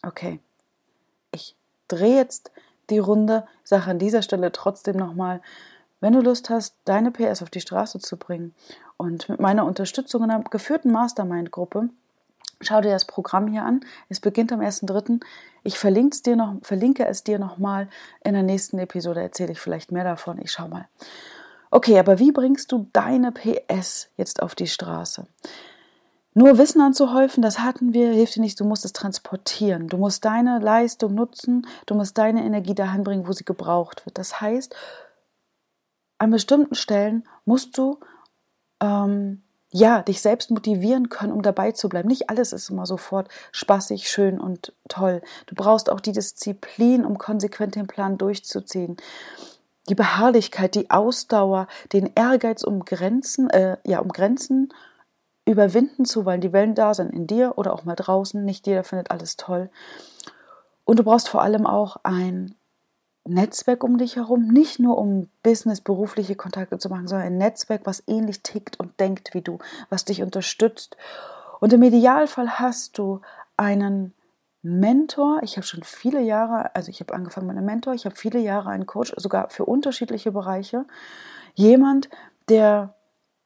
Okay, 0.03 0.39
ich 1.31 1.55
drehe 1.88 2.15
jetzt 2.15 2.51
die 2.89 3.00
Runde, 3.00 3.48
sage 3.63 3.89
an 3.89 4.00
dieser 4.00 4.22
Stelle 4.22 4.51
trotzdem 4.51 4.95
nochmal, 4.95 5.41
wenn 6.02 6.14
du 6.14 6.22
Lust 6.22 6.50
hast, 6.50 6.75
deine 6.86 7.12
PS 7.12 7.42
auf 7.42 7.50
die 7.50 7.62
Straße 7.62 8.00
zu 8.00 8.18
bringen 8.18 8.54
und 8.98 9.30
mit 9.30 9.40
meiner 9.40 9.66
Unterstützung 9.66 10.24
in 10.24 10.32
einer 10.32 10.44
geführten 10.44 10.92
Mastermind-Gruppe, 10.92 11.90
schau 12.62 12.82
dir 12.82 12.92
das 12.92 13.06
Programm 13.06 13.48
hier 13.48 13.64
an. 13.64 13.82
Es 14.10 14.20
beginnt 14.20 14.52
am 14.52 14.60
1.3. 14.62 15.20
Ich 15.64 15.78
verlinke 15.78 16.16
es 16.16 16.22
dir 16.22 16.36
noch, 16.36 16.56
verlinke 16.62 17.06
es 17.06 17.24
dir 17.24 17.40
nochmal. 17.40 17.90
In 18.24 18.34
der 18.34 18.44
nächsten 18.44 18.80
Episode 18.80 19.22
erzähle 19.22 19.54
ich 19.54 19.60
vielleicht 19.60 19.92
mehr 19.92 20.04
davon. 20.04 20.40
Ich 20.40 20.52
schau 20.52 20.68
mal. 20.68 20.88
Okay, 21.72 22.00
aber 22.00 22.20
wie 22.20 22.32
bringst 22.32 22.72
du 22.72 22.88
deine 22.94 23.32
PS 23.32 24.10
jetzt 24.16 24.42
auf 24.42 24.56
die 24.56 24.68
Straße? 24.68 25.28
Nur 26.38 26.58
Wissen 26.58 26.82
anzuhäufen, 26.82 27.42
das 27.42 27.60
hatten 27.60 27.94
wir, 27.94 28.12
hilft 28.12 28.36
dir 28.36 28.42
nicht. 28.42 28.60
Du 28.60 28.66
musst 28.66 28.84
es 28.84 28.92
transportieren. 28.92 29.88
Du 29.88 29.98
musst 29.98 30.25
deine 30.25 30.60
Leistung 30.60 31.16
nutzen. 31.16 31.66
Du 31.86 31.96
musst 31.96 32.18
deine 32.18 32.44
Energie 32.44 32.75
dahin 32.75 33.06
bringen, 33.06 33.25
wo 33.25 33.32
sie 33.32 33.46
gebraucht 33.46 34.06
wird. 34.06 34.18
Das 34.18 34.42
heißt, 34.42 34.75
an 36.17 36.31
bestimmten 36.31 36.75
Stellen 36.75 37.27
musst 37.45 37.77
du 37.77 38.00
ähm, 38.81 39.43
ja 39.72 40.01
dich 40.01 40.22
selbst 40.22 40.51
motivieren 40.51 41.10
können, 41.10 41.34
um 41.34 41.41
dabei 41.41 41.72
zu 41.72 41.89
bleiben. 41.89 42.07
Nicht 42.07 42.29
alles 42.29 42.53
ist 42.53 42.69
immer 42.69 42.86
sofort 42.86 43.29
spaßig, 43.51 44.10
schön 44.10 44.39
und 44.39 44.74
toll. 44.88 45.22
Du 45.48 45.55
brauchst 45.55 45.89
auch 45.89 46.00
die 46.00 46.13
Disziplin, 46.13 47.05
um 47.05 47.17
konsequent 47.17 47.75
den 47.75 47.88
Plan 47.88 48.17
durchzuziehen. 48.17 48.98
Die 49.89 49.95
Beharrlichkeit, 49.95 50.75
die 50.75 50.89
Ausdauer, 50.89 51.67
den 51.93 52.10
Ehrgeiz, 52.15 52.63
um 52.63 52.86
Grenzen, 52.86 53.50
äh, 53.50 53.77
ja, 53.86 54.00
um 54.00 54.10
Grenzen 54.10 54.74
überwinden 55.45 56.05
zu 56.05 56.25
wollen. 56.25 56.41
Die 56.41 56.53
Wellen 56.53 56.74
da 56.74 56.93
sind, 56.93 57.13
in 57.13 57.27
dir 57.27 57.53
oder 57.57 57.74
auch 57.74 57.84
mal 57.84 57.95
draußen. 57.95 58.43
Nicht 58.43 58.65
jeder 58.65 58.84
findet 58.84 59.12
alles 59.12 59.38
toll. 59.38 59.69
Und 60.86 61.00
du 61.00 61.03
brauchst 61.03 61.29
vor 61.29 61.41
allem 61.41 61.67
auch 61.67 61.98
ein 62.03 62.55
Netzwerk 63.27 63.84
um 63.84 63.98
dich 63.98 64.15
herum, 64.17 64.48
nicht 64.48 64.79
nur 64.79 64.98
um 64.98 65.29
Business, 65.41 65.82
berufliche 65.82 66.36
Kontakte 66.36 66.77
zu 66.77 66.89
machen, 66.89 67.08
sondern 67.08 67.27
ein 67.27 67.38
Netzwerk, 67.38 67.82
was 67.86 68.03
ähnlich 68.08 68.44
tickt 68.44 68.79
und 68.79 69.00
denkt 69.00 69.34
wie 69.34 69.41
du, 69.41 69.58
was 69.89 70.05
dich 70.05 70.22
unterstützt. 70.22 70.96
Und 71.60 71.74
im 71.74 71.82
Idealfall 71.82 72.60
hast 72.60 72.98
du 72.98 73.22
einen 73.58 74.13
Mentor. 74.62 75.39
Ich 75.44 75.58
habe 75.58 75.65
schon 75.65 75.84
viele 75.84 76.22
Jahre, 76.22 76.75
also 76.75 76.89
ich 76.89 77.00
habe 77.00 77.13
angefangen 77.13 77.48
mit 77.48 77.58
einem 77.58 77.65
Mentor, 77.65 77.94
ich 77.94 78.05
habe 78.05 78.15
viele 78.15 78.39
Jahre 78.39 78.70
einen 78.70 78.86
Coach, 78.86 79.13
sogar 79.17 79.50
für 79.50 79.65
unterschiedliche 79.65 80.32
Bereiche. 80.32 80.86
Jemand, 81.53 82.10
der 82.50 82.96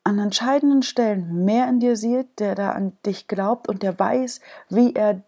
an 0.03 0.19
entscheidenden 0.19 0.81
Stellen 0.81 1.45
mehr 1.45 1.69
in 1.69 1.79
dir 1.79 1.95
sieht, 1.95 2.39
der 2.39 2.55
da 2.55 2.71
an 2.71 2.97
dich 3.05 3.27
glaubt 3.27 3.69
und 3.69 3.83
der 3.83 3.97
weiß, 3.97 4.41
wie 4.69 4.93
er 4.93 5.21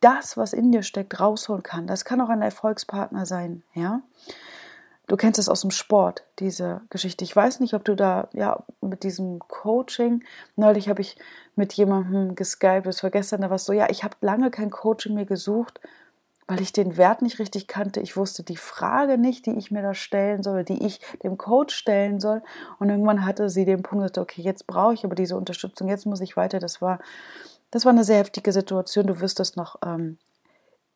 das, 0.00 0.36
was 0.36 0.52
in 0.52 0.72
dir 0.72 0.82
steckt, 0.82 1.18
rausholen 1.20 1.62
kann. 1.62 1.86
Das 1.86 2.04
kann 2.04 2.20
auch 2.20 2.28
ein 2.28 2.42
Erfolgspartner 2.42 3.26
sein, 3.26 3.62
ja. 3.74 4.02
Du 5.08 5.16
kennst 5.16 5.38
es 5.38 5.48
aus 5.48 5.62
dem 5.62 5.70
Sport, 5.70 6.24
diese 6.38 6.82
Geschichte. 6.90 7.24
Ich 7.24 7.34
weiß 7.34 7.60
nicht, 7.60 7.72
ob 7.72 7.82
du 7.82 7.96
da, 7.96 8.28
ja, 8.34 8.62
mit 8.82 9.04
diesem 9.04 9.38
Coaching, 9.38 10.22
neulich 10.54 10.90
habe 10.90 11.00
ich 11.00 11.16
mit 11.56 11.72
jemandem 11.72 12.34
geskypt, 12.34 12.86
das 12.86 13.02
war 13.02 13.10
gestern, 13.10 13.40
da 13.40 13.48
war 13.48 13.56
es 13.56 13.64
so, 13.64 13.72
ja, 13.72 13.88
ich 13.88 14.04
habe 14.04 14.16
lange 14.20 14.50
kein 14.50 14.70
Coaching 14.70 15.14
mehr 15.14 15.24
gesucht, 15.24 15.80
weil 16.46 16.60
ich 16.62 16.72
den 16.72 16.96
Wert 16.96 17.22
nicht 17.22 17.38
richtig 17.38 17.68
kannte. 17.68 18.00
Ich 18.00 18.16
wusste 18.16 18.42
die 18.42 18.56
Frage 18.56 19.18
nicht, 19.18 19.46
die 19.46 19.56
ich 19.56 19.70
mir 19.70 19.82
da 19.82 19.94
stellen 19.94 20.42
soll, 20.42 20.64
die 20.64 20.84
ich 20.84 21.00
dem 21.22 21.36
Coach 21.36 21.74
stellen 21.74 22.20
soll. 22.20 22.42
Und 22.78 22.88
irgendwann 22.88 23.26
hatte 23.26 23.50
sie 23.50 23.66
den 23.66 23.82
Punkt, 23.82 24.16
okay, 24.16 24.40
jetzt 24.40 24.66
brauche 24.66 24.94
ich 24.94 25.04
aber 25.04 25.14
diese 25.14 25.36
Unterstützung, 25.36 25.88
jetzt 25.88 26.06
muss 26.06 26.22
ich 26.22 26.36
weiter. 26.36 26.58
Das 26.58 26.80
war, 26.80 27.00
das 27.70 27.84
war 27.84 27.92
eine 27.92 28.04
sehr 28.04 28.18
heftige 28.18 28.52
Situation. 28.52 29.06
Du 29.06 29.20
wirst 29.20 29.40
das 29.40 29.56
noch 29.56 29.76
ähm, 29.84 30.18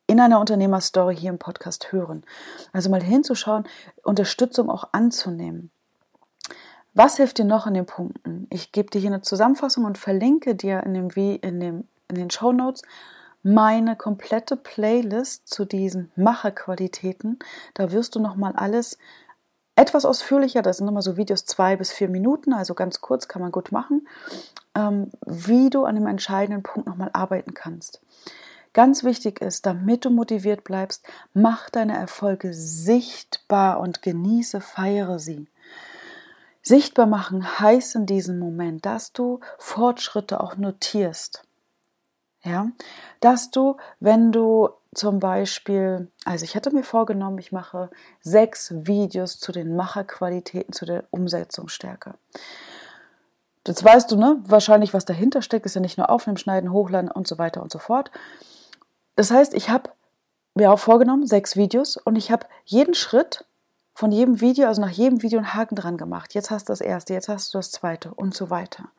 in 0.06 0.20
einer 0.20 0.40
Unternehmerstory 0.40 1.16
hier 1.16 1.30
im 1.30 1.38
Podcast 1.38 1.92
hören. 1.92 2.24
Also 2.72 2.90
mal 2.90 3.02
hinzuschauen, 3.02 3.64
Unterstützung 4.02 4.70
auch 4.70 4.88
anzunehmen. 4.92 5.70
Was 6.94 7.16
hilft 7.16 7.38
dir 7.38 7.44
noch 7.44 7.66
in 7.66 7.74
den 7.74 7.86
Punkten? 7.86 8.46
Ich 8.50 8.72
gebe 8.72 8.90
dir 8.90 9.00
hier 9.00 9.10
eine 9.10 9.22
Zusammenfassung 9.22 9.84
und 9.84 9.96
verlinke 9.96 10.54
dir 10.54 10.82
in, 10.82 10.92
dem, 10.92 11.08
in, 11.10 11.60
dem, 11.60 11.88
in 12.08 12.14
den 12.16 12.30
Show 12.30 12.52
Notes 12.52 12.82
meine 13.42 13.96
komplette 13.96 14.56
Playlist 14.56 15.48
zu 15.48 15.64
diesen 15.64 16.12
Macherqualitäten. 16.16 17.38
Da 17.74 17.90
wirst 17.92 18.14
du 18.14 18.20
nochmal 18.20 18.52
alles 18.54 18.98
etwas 19.76 20.04
ausführlicher, 20.04 20.62
das 20.62 20.76
sind 20.78 20.86
nochmal 20.86 21.02
so 21.02 21.16
Videos 21.16 21.44
zwei 21.44 21.76
bis 21.76 21.92
vier 21.92 22.08
Minuten, 22.08 22.52
also 22.52 22.74
ganz 22.74 23.00
kurz 23.00 23.28
kann 23.28 23.42
man 23.42 23.52
gut 23.52 23.72
machen, 23.72 24.06
ähm, 24.74 25.10
wie 25.24 25.70
du 25.70 25.84
an 25.84 25.94
dem 25.94 26.06
entscheidenden 26.06 26.62
Punkt 26.62 26.86
nochmal 26.86 27.10
arbeiten 27.12 27.54
kannst. 27.54 28.00
Ganz 28.74 29.04
wichtig 29.04 29.40
ist, 29.40 29.66
damit 29.66 30.04
du 30.04 30.10
motiviert 30.10 30.64
bleibst, 30.64 31.06
mach 31.34 31.68
deine 31.68 31.96
Erfolge 31.96 32.54
sichtbar 32.54 33.80
und 33.80 34.02
genieße, 34.02 34.60
feiere 34.60 35.18
sie. 35.18 35.46
Sichtbar 36.62 37.06
machen 37.06 37.58
heißt 37.58 37.96
in 37.96 38.06
diesem 38.06 38.38
Moment, 38.38 38.86
dass 38.86 39.12
du 39.12 39.40
Fortschritte 39.58 40.40
auch 40.40 40.56
notierst. 40.56 41.44
Ja, 42.44 42.68
dass 43.20 43.50
du, 43.50 43.76
wenn 44.00 44.32
du 44.32 44.70
zum 44.94 45.20
Beispiel, 45.20 46.10
also 46.24 46.44
ich 46.44 46.54
hatte 46.54 46.70
mir 46.70 46.84
vorgenommen, 46.84 47.38
ich 47.38 47.52
mache 47.52 47.90
sechs 48.20 48.72
Videos 48.86 49.38
zu 49.38 49.52
den 49.52 49.74
Macherqualitäten, 49.74 50.72
zu 50.72 50.84
der 50.84 51.04
Umsetzungsstärke. 51.10 52.14
Jetzt 53.66 53.84
weißt 53.84 54.10
du, 54.10 54.16
ne, 54.16 54.38
wahrscheinlich, 54.44 54.92
was 54.92 55.04
dahinter 55.04 55.40
steckt, 55.40 55.66
ist 55.66 55.74
ja 55.74 55.80
nicht 55.80 55.96
nur 55.96 56.10
Aufnehmen, 56.10 56.36
Schneiden, 56.36 56.72
Hochladen 56.72 57.10
und 57.10 57.26
so 57.26 57.38
weiter 57.38 57.62
und 57.62 57.72
so 57.72 57.78
fort. 57.78 58.10
Das 59.14 59.30
heißt, 59.30 59.54
ich 59.54 59.70
habe 59.70 59.90
mir 60.54 60.72
auch 60.72 60.78
vorgenommen, 60.78 61.26
sechs 61.26 61.56
Videos 61.56 61.96
und 61.96 62.16
ich 62.16 62.30
habe 62.30 62.46
jeden 62.64 62.94
Schritt 62.94 63.46
von 63.94 64.10
jedem 64.10 64.40
Video, 64.40 64.66
also 64.66 64.80
nach 64.80 64.90
jedem 64.90 65.22
Video 65.22 65.38
einen 65.38 65.54
Haken 65.54 65.76
dran 65.76 65.96
gemacht. 65.96 66.34
Jetzt 66.34 66.50
hast 66.50 66.68
du 66.68 66.72
das 66.72 66.80
erste, 66.80 67.14
jetzt 67.14 67.28
hast 67.28 67.54
du 67.54 67.58
das 67.58 67.70
zweite 67.70 68.12
und 68.12 68.34
so 68.34 68.50
weiter. 68.50 68.90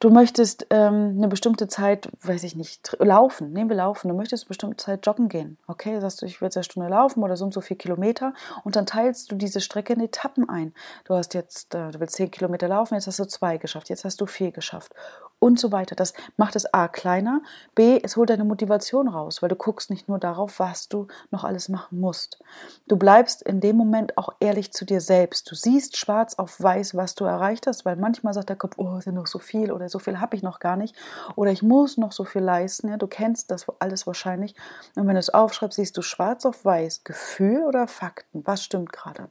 Du 0.00 0.10
möchtest 0.10 0.66
ähm, 0.70 1.14
eine 1.16 1.26
bestimmte 1.26 1.66
Zeit, 1.66 2.08
weiß 2.22 2.44
ich 2.44 2.54
nicht, 2.54 2.96
laufen. 3.00 3.52
Nehmen 3.52 3.68
wir 3.68 3.76
laufen. 3.76 4.08
Du 4.08 4.14
möchtest 4.14 4.44
eine 4.44 4.48
bestimmte 4.48 4.76
Zeit 4.76 5.04
joggen 5.04 5.28
gehen. 5.28 5.58
Okay, 5.66 5.98
sagst 5.98 6.22
du, 6.22 6.26
ich 6.26 6.40
will 6.40 6.46
jetzt 6.46 6.56
eine 6.56 6.62
Stunde 6.62 6.88
laufen 6.88 7.24
oder 7.24 7.36
so 7.36 7.44
und 7.44 7.52
so 7.52 7.60
viel 7.60 7.76
Kilometer. 7.76 8.32
Und 8.62 8.76
dann 8.76 8.86
teilst 8.86 9.32
du 9.32 9.34
diese 9.34 9.60
Strecke 9.60 9.94
in 9.94 10.00
Etappen 10.00 10.48
ein. 10.48 10.72
Du 11.04 11.14
hast 11.14 11.34
jetzt, 11.34 11.74
äh, 11.74 11.90
du 11.90 11.98
willst 11.98 12.14
zehn 12.14 12.30
Kilometer 12.30 12.68
laufen, 12.68 12.94
jetzt 12.94 13.08
hast 13.08 13.18
du 13.18 13.26
zwei 13.26 13.58
geschafft, 13.58 13.88
jetzt 13.88 14.04
hast 14.04 14.20
du 14.20 14.26
vier 14.26 14.52
geschafft 14.52 14.94
und 15.38 15.58
so 15.58 15.72
weiter. 15.72 15.94
Das 15.94 16.14
macht 16.36 16.56
es 16.56 16.72
A 16.72 16.88
kleiner, 16.88 17.42
B, 17.74 18.00
es 18.02 18.16
holt 18.16 18.30
deine 18.30 18.44
Motivation 18.44 19.08
raus, 19.08 19.42
weil 19.42 19.48
du 19.48 19.56
guckst 19.56 19.90
nicht 19.90 20.08
nur 20.08 20.18
darauf, 20.18 20.58
was 20.58 20.88
du 20.88 21.06
noch 21.30 21.44
alles 21.44 21.68
machen 21.68 22.00
musst. 22.00 22.38
Du 22.86 22.96
bleibst 22.96 23.42
in 23.42 23.60
dem 23.60 23.76
Moment 23.76 24.18
auch 24.18 24.30
ehrlich 24.40 24.72
zu 24.72 24.84
dir 24.84 25.00
selbst. 25.00 25.50
Du 25.50 25.54
siehst 25.54 25.96
schwarz 25.96 26.34
auf 26.34 26.60
weiß, 26.60 26.96
was 26.96 27.14
du 27.14 27.24
erreicht 27.24 27.66
hast, 27.66 27.84
weil 27.84 27.96
manchmal 27.96 28.34
sagt 28.34 28.48
der 28.48 28.56
Kopf, 28.56 28.74
oh, 28.78 28.98
ja 29.04 29.12
noch 29.12 29.26
so 29.26 29.38
viel 29.38 29.72
oder 29.72 29.88
so 29.88 29.98
viel 29.98 30.20
habe 30.20 30.36
ich 30.36 30.42
noch 30.42 30.58
gar 30.58 30.76
nicht 30.76 30.96
oder 31.36 31.50
ich 31.50 31.62
muss 31.62 31.96
noch 31.96 32.12
so 32.12 32.24
viel 32.24 32.42
leisten. 32.42 32.88
Ja, 32.88 32.96
du 32.96 33.06
kennst 33.06 33.50
das 33.50 33.66
alles 33.78 34.06
wahrscheinlich. 34.06 34.54
Und 34.96 35.06
wenn 35.06 35.14
du 35.14 35.20
es 35.20 35.30
aufschreibst, 35.30 35.76
siehst 35.76 35.96
du 35.96 36.02
schwarz 36.02 36.44
auf 36.46 36.64
weiß, 36.64 37.04
Gefühl 37.04 37.64
oder 37.64 37.86
Fakten, 37.86 38.46
was 38.46 38.62
stimmt 38.62 38.92
gerade. 38.92 39.30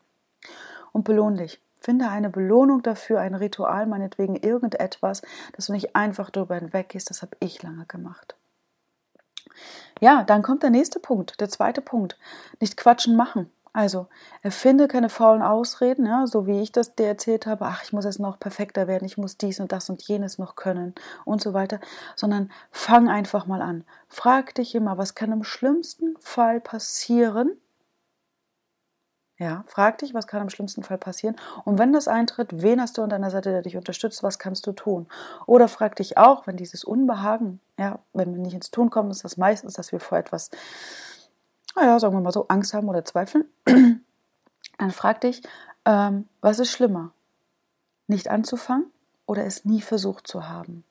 Und 0.93 1.03
belohn 1.03 1.35
dich. 1.35 1.61
Finde 1.79 2.09
eine 2.09 2.29
Belohnung 2.29 2.81
dafür, 2.81 3.19
ein 3.19 3.35
Ritual, 3.35 3.85
meinetwegen 3.85 4.35
irgendetwas, 4.35 5.21
dass 5.53 5.67
du 5.67 5.73
nicht 5.73 5.95
einfach 5.95 6.29
darüber 6.29 6.55
hinweggehst. 6.55 7.09
Das 7.09 7.21
habe 7.21 7.37
ich 7.39 7.61
lange 7.63 7.85
gemacht. 7.85 8.35
Ja, 9.99 10.23
dann 10.23 10.43
kommt 10.43 10.63
der 10.63 10.69
nächste 10.69 10.99
Punkt, 10.99 11.39
der 11.39 11.49
zweite 11.49 11.81
Punkt. 11.81 12.17
Nicht 12.59 12.77
quatschen, 12.77 13.15
machen. 13.15 13.49
Also, 13.73 14.07
erfinde 14.41 14.87
keine 14.87 15.07
faulen 15.07 15.43
Ausreden, 15.43 16.07
ja, 16.07 16.25
so 16.25 16.47
wie 16.47 16.61
ich 16.61 16.71
das 16.71 16.95
dir 16.95 17.05
erzählt 17.05 17.45
habe, 17.45 17.65
ach, 17.65 17.83
ich 17.83 17.93
muss 17.93 18.05
jetzt 18.05 18.19
noch 18.19 18.39
perfekter 18.39 18.87
werden, 18.87 19.05
ich 19.05 19.19
muss 19.19 19.37
dies 19.37 19.59
und 19.59 19.71
das 19.71 19.87
und 19.91 20.01
jenes 20.01 20.39
noch 20.39 20.55
können 20.55 20.95
und 21.25 21.43
so 21.43 21.53
weiter, 21.53 21.79
sondern 22.15 22.51
fang 22.71 23.07
einfach 23.07 23.45
mal 23.45 23.61
an. 23.61 23.83
Frag 24.07 24.55
dich 24.55 24.73
immer, 24.73 24.97
was 24.97 25.13
kann 25.13 25.31
im 25.31 25.43
schlimmsten 25.43 26.15
Fall 26.19 26.59
passieren, 26.59 27.51
ja, 29.39 29.63
frag 29.67 29.99
dich, 29.99 30.15
was 30.15 30.25
kann 30.25 30.41
im 30.41 30.49
schlimmsten 30.49 30.81
Fall 30.81 30.97
passieren? 30.97 31.35
Und 31.63 31.77
wenn 31.77 31.93
das 31.93 32.07
eintritt, 32.07 32.61
wen 32.63 32.81
hast 32.81 32.97
du 32.97 33.03
an 33.03 33.09
deiner 33.09 33.29
Seite, 33.29 33.51
der 33.51 33.61
dich 33.61 33.77
unterstützt? 33.77 34.23
Was 34.23 34.39
kannst 34.39 34.65
du 34.65 34.71
tun? 34.71 35.07
Oder 35.45 35.67
frag 35.67 35.95
dich 35.95 36.17
auch, 36.17 36.47
wenn 36.47 36.57
dieses 36.57 36.83
Unbehagen, 36.83 37.59
ja, 37.77 37.99
wenn 38.13 38.33
wir 38.33 38.41
nicht 38.41 38.55
ins 38.55 38.71
Tun 38.71 38.89
kommen, 38.89 39.11
ist 39.11 39.23
das 39.23 39.37
meistens, 39.37 39.73
dass 39.73 39.91
wir 39.91 39.99
vor 39.99 40.17
etwas, 40.17 40.49
naja, 41.75 41.99
sagen 41.99 42.15
wir 42.15 42.21
mal 42.21 42.31
so, 42.31 42.47
Angst 42.47 42.73
haben 42.73 42.89
oder 42.89 43.05
zweifeln. 43.05 43.45
Dann 43.65 44.91
frag 44.91 45.21
dich, 45.21 45.43
ähm, 45.85 46.27
was 46.41 46.57
ist 46.57 46.71
schlimmer? 46.71 47.11
Nicht 48.07 48.29
anzufangen 48.29 48.91
oder 49.27 49.45
es 49.45 49.65
nie 49.65 49.81
versucht 49.81 50.27
zu 50.27 50.47
haben? 50.47 50.83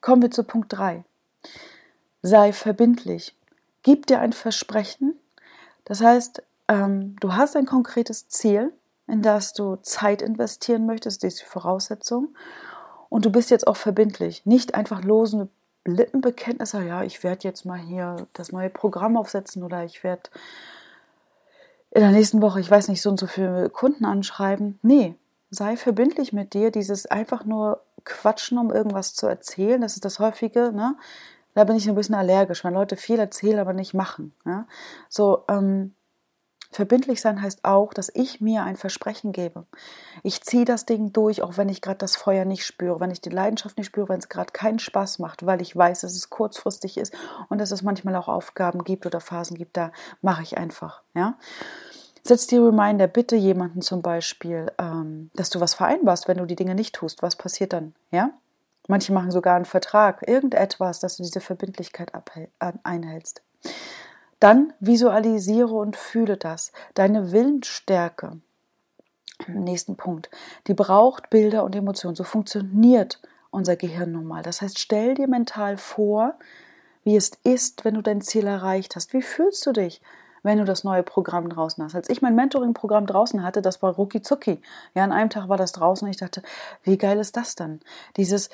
Kommen 0.00 0.22
wir 0.22 0.30
zu 0.30 0.44
Punkt 0.44 0.72
3. 0.72 1.04
Sei 2.22 2.52
verbindlich. 2.52 3.36
Gib 3.82 4.06
dir 4.06 4.20
ein 4.20 4.32
Versprechen, 4.32 5.18
Das 5.84 6.02
heißt, 6.02 6.42
ähm, 6.70 7.16
du 7.20 7.34
hast 7.34 7.56
ein 7.56 7.66
konkretes 7.66 8.28
Ziel, 8.28 8.72
in 9.08 9.22
das 9.22 9.52
du 9.52 9.76
Zeit 9.76 10.22
investieren 10.22 10.86
möchtest, 10.86 11.24
das 11.24 11.34
ist 11.34 11.42
die 11.42 11.46
Voraussetzung. 11.46 12.28
Und 13.08 13.24
du 13.24 13.30
bist 13.30 13.50
jetzt 13.50 13.66
auch 13.66 13.76
verbindlich, 13.76 14.46
nicht 14.46 14.76
einfach 14.76 15.02
losende 15.02 15.48
Lippenbekenntnisse, 15.84 16.84
ja, 16.84 17.02
ich 17.02 17.24
werde 17.24 17.48
jetzt 17.48 17.64
mal 17.64 17.78
hier 17.78 18.28
das 18.34 18.52
neue 18.52 18.70
Programm 18.70 19.16
aufsetzen 19.16 19.64
oder 19.64 19.84
ich 19.84 20.04
werde 20.04 20.30
in 21.90 22.02
der 22.02 22.12
nächsten 22.12 22.40
Woche, 22.40 22.60
ich 22.60 22.70
weiß 22.70 22.86
nicht, 22.88 23.02
so 23.02 23.10
und 23.10 23.18
so 23.18 23.26
viele 23.26 23.68
Kunden 23.68 24.04
anschreiben. 24.04 24.78
Nee, 24.82 25.16
sei 25.50 25.76
verbindlich 25.76 26.32
mit 26.32 26.54
dir. 26.54 26.70
Dieses 26.70 27.06
einfach 27.06 27.44
nur 27.44 27.82
Quatschen, 28.04 28.58
um 28.58 28.70
irgendwas 28.72 29.14
zu 29.14 29.26
erzählen, 29.26 29.80
das 29.80 29.94
ist 29.94 30.04
das 30.04 30.20
häufige, 30.20 30.70
ne? 30.72 30.96
Da 31.54 31.64
bin 31.64 31.74
ich 31.74 31.88
ein 31.88 31.96
bisschen 31.96 32.14
allergisch, 32.14 32.62
wenn 32.62 32.74
Leute 32.74 32.96
viel 32.96 33.18
erzählen, 33.18 33.58
aber 33.58 33.72
nicht 33.72 33.92
machen. 33.92 34.32
Ja? 34.46 34.68
So, 35.08 35.42
ähm, 35.48 35.94
Verbindlich 36.72 37.20
sein 37.20 37.42
heißt 37.42 37.64
auch, 37.64 37.92
dass 37.92 38.12
ich 38.14 38.40
mir 38.40 38.62
ein 38.62 38.76
Versprechen 38.76 39.32
gebe. 39.32 39.66
Ich 40.22 40.42
ziehe 40.42 40.64
das 40.64 40.86
Ding 40.86 41.12
durch, 41.12 41.42
auch 41.42 41.56
wenn 41.56 41.68
ich 41.68 41.82
gerade 41.82 41.98
das 41.98 42.14
Feuer 42.14 42.44
nicht 42.44 42.64
spüre, 42.64 43.00
wenn 43.00 43.10
ich 43.10 43.20
die 43.20 43.28
Leidenschaft 43.28 43.76
nicht 43.76 43.88
spüre, 43.88 44.08
wenn 44.08 44.20
es 44.20 44.28
gerade 44.28 44.52
keinen 44.52 44.78
Spaß 44.78 45.18
macht, 45.18 45.44
weil 45.44 45.60
ich 45.62 45.74
weiß, 45.74 46.02
dass 46.02 46.14
es 46.14 46.30
kurzfristig 46.30 46.96
ist 46.96 47.12
und 47.48 47.58
dass 47.58 47.72
es 47.72 47.82
manchmal 47.82 48.14
auch 48.14 48.28
Aufgaben 48.28 48.84
gibt 48.84 49.04
oder 49.04 49.20
Phasen 49.20 49.58
gibt, 49.58 49.76
da 49.76 49.90
mache 50.22 50.42
ich 50.42 50.58
einfach. 50.58 51.02
Ja? 51.12 51.36
Setz 52.22 52.46
dir 52.46 52.64
Reminder, 52.64 53.08
bitte 53.08 53.34
jemanden 53.34 53.82
zum 53.82 54.00
Beispiel, 54.02 54.70
ähm, 54.78 55.30
dass 55.34 55.50
du 55.50 55.58
was 55.58 55.74
vereinbarst, 55.74 56.28
wenn 56.28 56.38
du 56.38 56.46
die 56.46 56.56
Dinge 56.56 56.76
nicht 56.76 56.94
tust. 56.94 57.20
Was 57.22 57.34
passiert 57.34 57.72
dann? 57.72 57.94
Ja? 58.12 58.30
Manche 58.86 59.12
machen 59.12 59.32
sogar 59.32 59.56
einen 59.56 59.64
Vertrag, 59.64 60.28
irgendetwas, 60.28 61.00
dass 61.00 61.16
du 61.16 61.24
diese 61.24 61.40
Verbindlichkeit 61.40 62.12
einhältst. 62.84 63.42
Dann 64.40 64.72
visualisiere 64.80 65.74
und 65.74 65.96
fühle 65.96 66.36
das. 66.36 66.72
Deine 66.94 67.30
Willensstärke. 67.30 68.40
Nächsten 69.46 69.96
Punkt. 69.96 70.30
Die 70.66 70.74
braucht 70.74 71.30
Bilder 71.30 71.64
und 71.64 71.76
Emotionen. 71.76 72.16
So 72.16 72.24
funktioniert 72.24 73.20
unser 73.50 73.76
Gehirn 73.76 74.12
nun 74.12 74.24
mal. 74.24 74.42
Das 74.42 74.62
heißt, 74.62 74.78
stell 74.78 75.14
dir 75.14 75.28
mental 75.28 75.76
vor, 75.76 76.34
wie 77.04 77.16
es 77.16 77.32
ist, 77.44 77.84
wenn 77.84 77.94
du 77.94 78.02
dein 78.02 78.20
Ziel 78.20 78.46
erreicht 78.46 78.96
hast. 78.96 79.12
Wie 79.12 79.22
fühlst 79.22 79.64
du 79.66 79.72
dich, 79.72 80.00
wenn 80.42 80.58
du 80.58 80.64
das 80.64 80.84
neue 80.84 81.02
Programm 81.02 81.48
draußen 81.48 81.82
hast? 81.82 81.94
Als 81.94 82.08
ich 82.08 82.22
mein 82.22 82.34
Mentoring-Programm 82.34 83.06
draußen 83.06 83.42
hatte, 83.42 83.62
das 83.62 83.82
war 83.82 83.94
rucki 83.94 84.22
zucki. 84.22 84.60
Ja, 84.94 85.04
an 85.04 85.12
einem 85.12 85.30
Tag 85.30 85.48
war 85.48 85.56
das 85.56 85.72
draußen 85.72 86.06
und 86.06 86.10
ich 86.10 86.18
dachte, 86.18 86.42
wie 86.82 86.98
geil 86.98 87.18
ist 87.18 87.36
das 87.36 87.54
dann? 87.54 87.80
Dieses, 88.16 88.50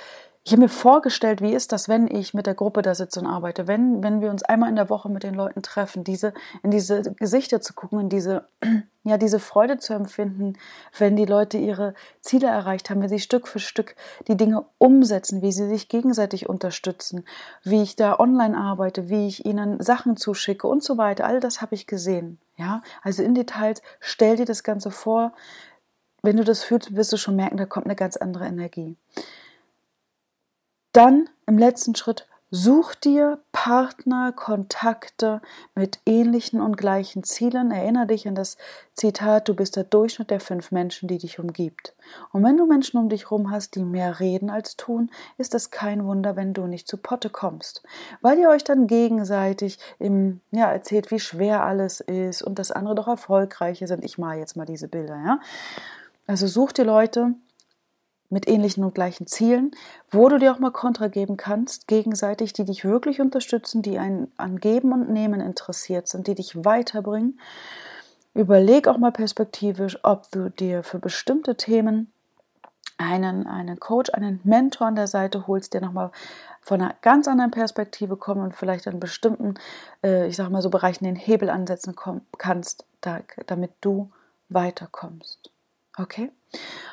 ich 0.46 0.52
habe 0.52 0.62
mir 0.62 0.68
vorgestellt, 0.68 1.40
wie 1.40 1.54
ist 1.54 1.72
das, 1.72 1.88
wenn 1.88 2.06
ich 2.06 2.32
mit 2.32 2.46
der 2.46 2.54
Gruppe 2.54 2.80
da 2.80 2.94
sitze 2.94 3.18
und 3.18 3.26
arbeite, 3.26 3.66
wenn, 3.66 4.04
wenn 4.04 4.20
wir 4.20 4.30
uns 4.30 4.44
einmal 4.44 4.68
in 4.68 4.76
der 4.76 4.88
Woche 4.88 5.08
mit 5.08 5.24
den 5.24 5.34
Leuten 5.34 5.60
treffen, 5.60 6.04
diese, 6.04 6.34
in 6.62 6.70
diese 6.70 7.02
Gesichter 7.14 7.60
zu 7.60 7.74
gucken, 7.74 7.98
in 7.98 8.08
diese, 8.08 8.46
ja, 9.02 9.18
diese 9.18 9.40
Freude 9.40 9.78
zu 9.78 9.92
empfinden, 9.92 10.52
wenn 10.96 11.16
die 11.16 11.24
Leute 11.24 11.58
ihre 11.58 11.94
Ziele 12.20 12.46
erreicht 12.46 12.90
haben, 12.90 13.02
wenn 13.02 13.08
sie 13.08 13.18
Stück 13.18 13.48
für 13.48 13.58
Stück 13.58 13.96
die 14.28 14.36
Dinge 14.36 14.64
umsetzen, 14.78 15.42
wie 15.42 15.50
sie 15.50 15.66
sich 15.66 15.88
gegenseitig 15.88 16.48
unterstützen, 16.48 17.24
wie 17.64 17.82
ich 17.82 17.96
da 17.96 18.16
online 18.16 18.56
arbeite, 18.56 19.08
wie 19.08 19.26
ich 19.26 19.46
ihnen 19.46 19.82
Sachen 19.82 20.16
zuschicke 20.16 20.68
und 20.68 20.84
so 20.84 20.96
weiter. 20.96 21.26
All 21.26 21.40
das 21.40 21.60
habe 21.60 21.74
ich 21.74 21.88
gesehen. 21.88 22.38
Ja, 22.56 22.82
also 23.02 23.24
in 23.24 23.34
Details, 23.34 23.82
stell 23.98 24.36
dir 24.36 24.46
das 24.46 24.62
Ganze 24.62 24.92
vor. 24.92 25.32
Wenn 26.22 26.36
du 26.36 26.44
das 26.44 26.62
fühlst, 26.62 26.94
wirst 26.94 27.12
du 27.12 27.16
schon 27.16 27.34
merken, 27.34 27.56
da 27.56 27.66
kommt 27.66 27.86
eine 27.86 27.96
ganz 27.96 28.16
andere 28.16 28.46
Energie. 28.46 28.96
Dann 30.96 31.28
im 31.44 31.58
letzten 31.58 31.94
Schritt 31.94 32.26
Such 32.50 32.94
dir 32.94 33.40
Partner, 33.52 34.32
Kontakte 34.32 35.42
mit 35.74 35.98
ähnlichen 36.06 36.62
und 36.62 36.78
gleichen 36.78 37.22
Zielen. 37.22 37.70
Erinnere 37.70 38.06
dich 38.06 38.26
an 38.26 38.34
das 38.34 38.56
Zitat, 38.94 39.46
du 39.46 39.54
bist 39.54 39.76
der 39.76 39.84
Durchschnitt 39.84 40.30
der 40.30 40.40
fünf 40.40 40.72
Menschen, 40.72 41.06
die 41.06 41.18
dich 41.18 41.38
umgibt. 41.38 41.94
Und 42.32 42.42
wenn 42.44 42.56
du 42.56 42.64
Menschen 42.64 42.96
um 42.96 43.10
dich 43.10 43.24
herum 43.24 43.50
hast, 43.50 43.74
die 43.74 43.84
mehr 43.84 44.20
reden 44.20 44.48
als 44.48 44.78
tun, 44.78 45.10
ist 45.36 45.54
es 45.54 45.70
kein 45.70 46.06
Wunder, 46.06 46.34
wenn 46.34 46.54
du 46.54 46.66
nicht 46.66 46.88
zu 46.88 46.96
Potte 46.96 47.28
kommst. 47.28 47.82
Weil 48.22 48.38
ihr 48.38 48.48
euch 48.48 48.64
dann 48.64 48.86
gegenseitig 48.86 49.78
im, 49.98 50.40
ja, 50.50 50.72
erzählt, 50.72 51.10
wie 51.10 51.20
schwer 51.20 51.62
alles 51.62 52.00
ist 52.00 52.40
und 52.40 52.58
dass 52.58 52.70
andere 52.70 52.94
doch 52.94 53.08
erfolgreicher 53.08 53.86
sind. 53.86 54.02
Ich 54.02 54.16
mache 54.16 54.36
jetzt 54.36 54.56
mal 54.56 54.64
diese 54.64 54.88
Bilder, 54.88 55.16
ja. 55.16 55.40
Also 56.26 56.46
such 56.46 56.72
dir 56.72 56.84
Leute, 56.84 57.34
mit 58.28 58.48
ähnlichen 58.48 58.84
und 58.84 58.94
gleichen 58.94 59.26
Zielen, 59.26 59.70
wo 60.10 60.28
du 60.28 60.38
dir 60.38 60.52
auch 60.52 60.58
mal 60.58 60.72
Kontra 60.72 61.08
geben 61.08 61.36
kannst, 61.36 61.86
gegenseitig, 61.88 62.52
die 62.52 62.64
dich 62.64 62.84
wirklich 62.84 63.20
unterstützen, 63.20 63.82
die 63.82 63.98
ein, 63.98 64.28
an 64.36 64.58
Geben 64.58 64.92
und 64.92 65.10
Nehmen 65.10 65.40
interessiert 65.40 66.08
sind, 66.08 66.26
die 66.26 66.34
dich 66.34 66.64
weiterbringen. 66.64 67.38
Überleg 68.34 68.88
auch 68.88 68.98
mal 68.98 69.12
perspektivisch, 69.12 69.98
ob 70.02 70.30
du 70.30 70.50
dir 70.50 70.82
für 70.82 70.98
bestimmte 70.98 71.56
Themen 71.56 72.12
einen, 72.98 73.46
einen 73.46 73.78
Coach, 73.78 74.10
einen 74.12 74.40
Mentor 74.44 74.86
an 74.86 74.96
der 74.96 75.06
Seite 75.06 75.46
holst, 75.46 75.74
der 75.74 75.80
nochmal 75.80 76.10
von 76.62 76.80
einer 76.80 76.94
ganz 77.02 77.28
anderen 77.28 77.50
Perspektive 77.50 78.16
kommt 78.16 78.42
und 78.42 78.54
vielleicht 78.54 78.88
an 78.88 78.98
bestimmten, 78.98 79.54
äh, 80.02 80.26
ich 80.26 80.36
sag 80.36 80.50
mal 80.50 80.62
so 80.62 80.70
Bereichen 80.70 81.04
den 81.04 81.16
Hebel 81.16 81.50
ansetzen 81.50 81.94
kannst, 82.38 82.84
da, 83.00 83.20
damit 83.46 83.72
du 83.80 84.10
weiterkommst. 84.48 85.50
Okay? 85.96 86.30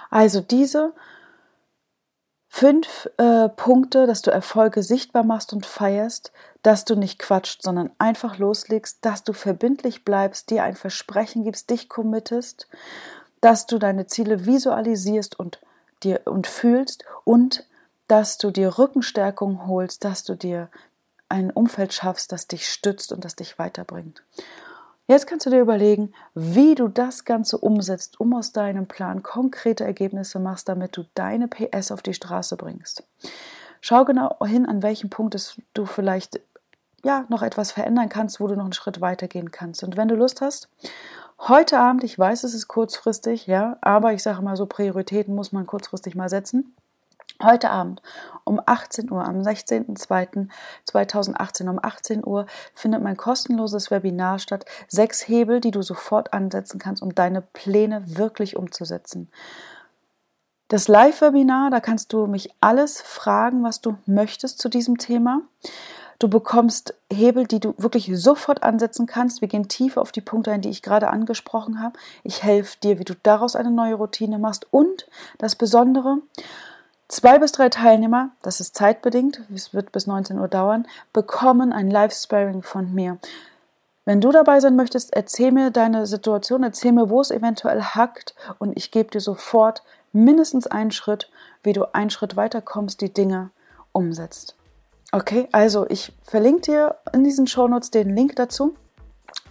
Also 0.10 0.42
diese 0.42 0.94
Fünf 2.56 3.10
äh, 3.18 3.50
Punkte, 3.50 4.06
dass 4.06 4.22
du 4.22 4.30
Erfolge 4.30 4.84
sichtbar 4.84 5.24
machst 5.24 5.54
und 5.54 5.66
feierst, 5.66 6.32
dass 6.62 6.86
du 6.86 6.94
nicht 6.94 7.18
quatscht, 7.18 7.64
sondern 7.64 7.90
einfach 7.98 8.38
loslegst, 8.38 9.00
dass 9.02 9.24
du 9.24 9.34
verbindlich 9.34 10.06
bleibst, 10.06 10.52
dir 10.52 10.62
ein 10.62 10.76
Versprechen 10.76 11.46
gibst, 11.46 11.72
dich 11.72 11.90
committest, 11.90 12.68
dass 13.42 13.66
du 13.66 13.80
deine 13.80 14.06
Ziele 14.06 14.46
visualisierst 14.46 15.40
und 15.40 15.62
dir 16.04 16.22
und 16.26 16.46
fühlst 16.46 17.06
und 17.24 17.66
dass 18.08 18.38
du 18.38 18.52
dir 18.52 18.78
Rückenstärkung 18.78 19.66
holst, 19.66 20.04
dass 20.04 20.24
du 20.24 20.36
dir 20.36 20.70
ein 21.30 21.50
Umfeld 21.50 21.92
schaffst, 21.92 22.32
das 22.32 22.46
dich 22.46 22.70
stützt 22.70 23.12
und 23.12 23.26
das 23.26 23.36
dich 23.36 23.58
weiterbringt. 23.58 24.22
Jetzt 25.14 25.28
kannst 25.28 25.46
du 25.46 25.52
dir 25.52 25.62
überlegen, 25.62 26.12
wie 26.34 26.74
du 26.74 26.88
das 26.88 27.24
Ganze 27.24 27.60
umsetzt, 27.60 28.20
um 28.20 28.34
aus 28.34 28.52
deinem 28.52 28.88
Plan 28.88 29.22
konkrete 29.22 29.84
Ergebnisse 29.84 30.40
machst, 30.40 30.68
damit 30.68 30.98
du 30.98 31.04
deine 31.14 31.48
PS 31.48 31.92
auf 31.92 32.02
die 32.02 32.16
Straße 32.16 32.58
bringst. 32.58 33.04
Schau 33.80 34.06
genau 34.06 34.44
hin, 34.44 34.66
an 34.66 34.82
welchem 34.82 35.12
Punkt 35.12 35.38
du 35.76 35.86
vielleicht 35.86 36.42
ja 37.04 37.26
noch 37.30 37.44
etwas 37.44 37.72
verändern 37.72 38.10
kannst, 38.10 38.40
wo 38.40 38.48
du 38.48 38.56
noch 38.56 38.64
einen 38.64 38.74
Schritt 38.74 39.02
weitergehen 39.02 39.52
kannst. 39.52 39.84
Und 39.84 39.98
wenn 39.98 40.08
du 40.08 40.16
Lust 40.16 40.42
hast, 40.42 40.68
heute 41.42 41.78
Abend, 41.78 42.04
ich 42.04 42.18
weiß, 42.18 42.44
es 42.44 42.56
ist 42.56 42.68
kurzfristig, 42.68 43.46
ja, 43.46 43.78
aber 43.82 44.14
ich 44.14 44.24
sage 44.24 44.42
mal 44.42 44.58
so, 44.58 44.66
Prioritäten 44.66 45.36
muss 45.36 45.52
man 45.52 45.68
kurzfristig 45.68 46.16
mal 46.16 46.30
setzen. 46.30 46.76
Heute 47.44 47.70
Abend 47.72 48.02
um 48.46 48.62
18 48.66 49.12
Uhr, 49.12 49.26
am 49.26 49.42
16.02.2018 49.42 51.70
um 51.70 51.78
18 51.82 52.26
Uhr 52.26 52.46
findet 52.74 53.04
mein 53.04 53.18
kostenloses 53.18 53.92
Webinar 53.92 54.40
statt. 54.40 54.64
Sechs 54.88 55.28
Hebel, 55.28 55.60
die 55.60 55.72
du 55.72 55.82
sofort 55.82 56.32
ansetzen 56.32 56.80
kannst, 56.80 57.04
um 57.04 57.14
deine 57.14 57.42
Pläne 57.42 58.18
wirklich 58.18 58.56
umzusetzen. 58.56 59.30
Das 60.70 60.88
Live-Webinar, 60.88 61.70
da 61.70 61.82
kannst 61.82 62.14
du 62.14 62.28
mich 62.28 62.56
alles 62.62 63.02
fragen, 63.02 63.62
was 63.64 63.82
du 63.82 63.98
möchtest 64.06 64.60
zu 64.60 64.70
diesem 64.70 64.98
Thema. 64.98 65.42
Du 66.20 66.30
bekommst 66.30 66.94
Hebel, 67.12 67.46
die 67.46 67.60
du 67.60 67.74
wirklich 67.78 68.10
sofort 68.14 68.64
ansetzen 68.64 69.06
kannst. 69.06 69.42
Wir 69.42 69.50
gehen 69.50 69.68
tiefer 69.68 70.02
auf 70.02 70.14
die 70.14 70.22
Punkte 70.22 70.52
ein, 70.52 70.62
die 70.62 70.70
ich 70.70 70.82
gerade 70.82 71.10
angesprochen 71.10 71.82
habe. 71.82 72.00
Ich 72.24 72.44
helfe 72.44 72.78
dir, 72.82 73.00
wie 73.00 73.04
du 73.04 73.16
daraus 73.22 73.58
eine 73.58 73.72
neue 73.72 73.96
Routine 73.96 74.40
machst. 74.40 74.66
Und 74.72 75.08
das 75.38 75.56
Besondere, 75.56 76.20
Zwei 77.14 77.38
bis 77.38 77.52
drei 77.52 77.70
Teilnehmer, 77.70 78.32
das 78.42 78.60
ist 78.60 78.76
zeitbedingt, 78.76 79.44
es 79.54 79.72
wird 79.72 79.92
bis 79.92 80.08
19 80.08 80.40
Uhr 80.40 80.48
dauern, 80.48 80.88
bekommen 81.14 81.72
ein 81.72 81.92
Live-Sparing 81.92 82.64
von 82.64 82.92
mir. 82.92 83.20
Wenn 84.04 84.20
du 84.20 84.32
dabei 84.32 84.60
sein 84.60 84.76
möchtest, 84.76 85.14
erzähl 85.14 85.52
mir 85.52 85.70
deine 85.70 86.08
Situation, 86.08 86.64
erzähl 86.64 86.92
mir, 86.92 87.12
wo 87.12 87.22
es 87.22 87.30
eventuell 87.30 87.84
hackt 87.84 88.34
und 88.58 88.76
ich 88.76 88.90
gebe 88.90 89.12
dir 89.12 89.20
sofort 89.20 89.84
mindestens 90.12 90.66
einen 90.66 90.90
Schritt, 90.90 91.30
wie 91.62 91.74
du 91.74 91.94
einen 91.94 92.10
Schritt 92.10 92.36
weiter 92.36 92.62
kommst, 92.62 93.00
die 93.02 93.14
Dinge 93.14 93.52
umsetzt. 93.92 94.56
Okay, 95.12 95.48
also 95.52 95.86
ich 95.90 96.14
verlinke 96.24 96.62
dir 96.62 96.96
in 97.14 97.24
diesen 97.24 97.46
Shownotes 97.46 97.92
den 97.92 98.16
Link 98.16 98.38
dazu, 98.38 98.74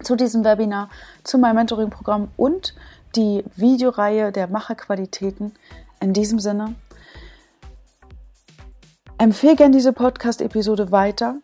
zu 0.03 0.17
diesem 0.17 0.43
Webinar, 0.43 0.91
zu 1.23 1.39
meinem 1.39 1.55
Mentoring-Programm 1.55 2.33
und 2.37 2.75
die 3.15 3.45
Videoreihe 3.55 4.33
der 4.33 4.49
Macherqualitäten. 4.49 5.55
In 6.01 6.13
diesem 6.13 6.41
Sinne, 6.41 6.75
Empfehle 9.23 9.55
gerne 9.55 9.77
diese 9.77 9.93
Podcast-Episode 9.93 10.91
weiter. 10.91 11.37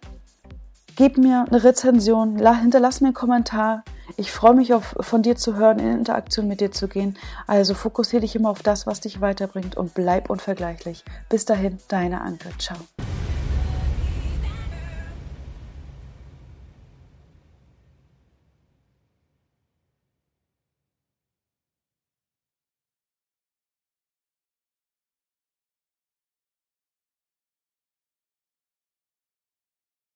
Gib 0.97 1.17
mir 1.17 1.45
eine 1.49 1.63
Rezension, 1.63 2.37
hinterlass 2.37 3.01
mir 3.01 3.07
einen 3.07 3.15
Kommentar. 3.15 3.85
Ich 4.17 4.33
freue 4.33 4.55
mich 4.55 4.75
auf, 4.75 4.97
von 4.99 5.23
dir 5.23 5.37
zu 5.37 5.55
hören, 5.55 5.79
in 5.79 5.93
Interaktion 5.93 6.49
mit 6.49 6.61
dir 6.61 6.73
zu 6.73 6.89
gehen. 6.89 7.17
Also 7.47 7.75
fokussiere 7.75 8.23
dich 8.23 8.35
immer 8.35 8.51
auf 8.51 8.65
das, 8.65 8.89
was 8.89 8.99
dich 8.99 9.21
weiterbringt 9.21 9.77
und 9.77 9.95
bleib 9.95 10.29
unvergleichlich. 10.29 11.05
Bis 11.29 11.45
dahin, 11.45 11.79
deine 11.87 12.21
Anke. 12.21 12.49
Ciao. 12.59 12.79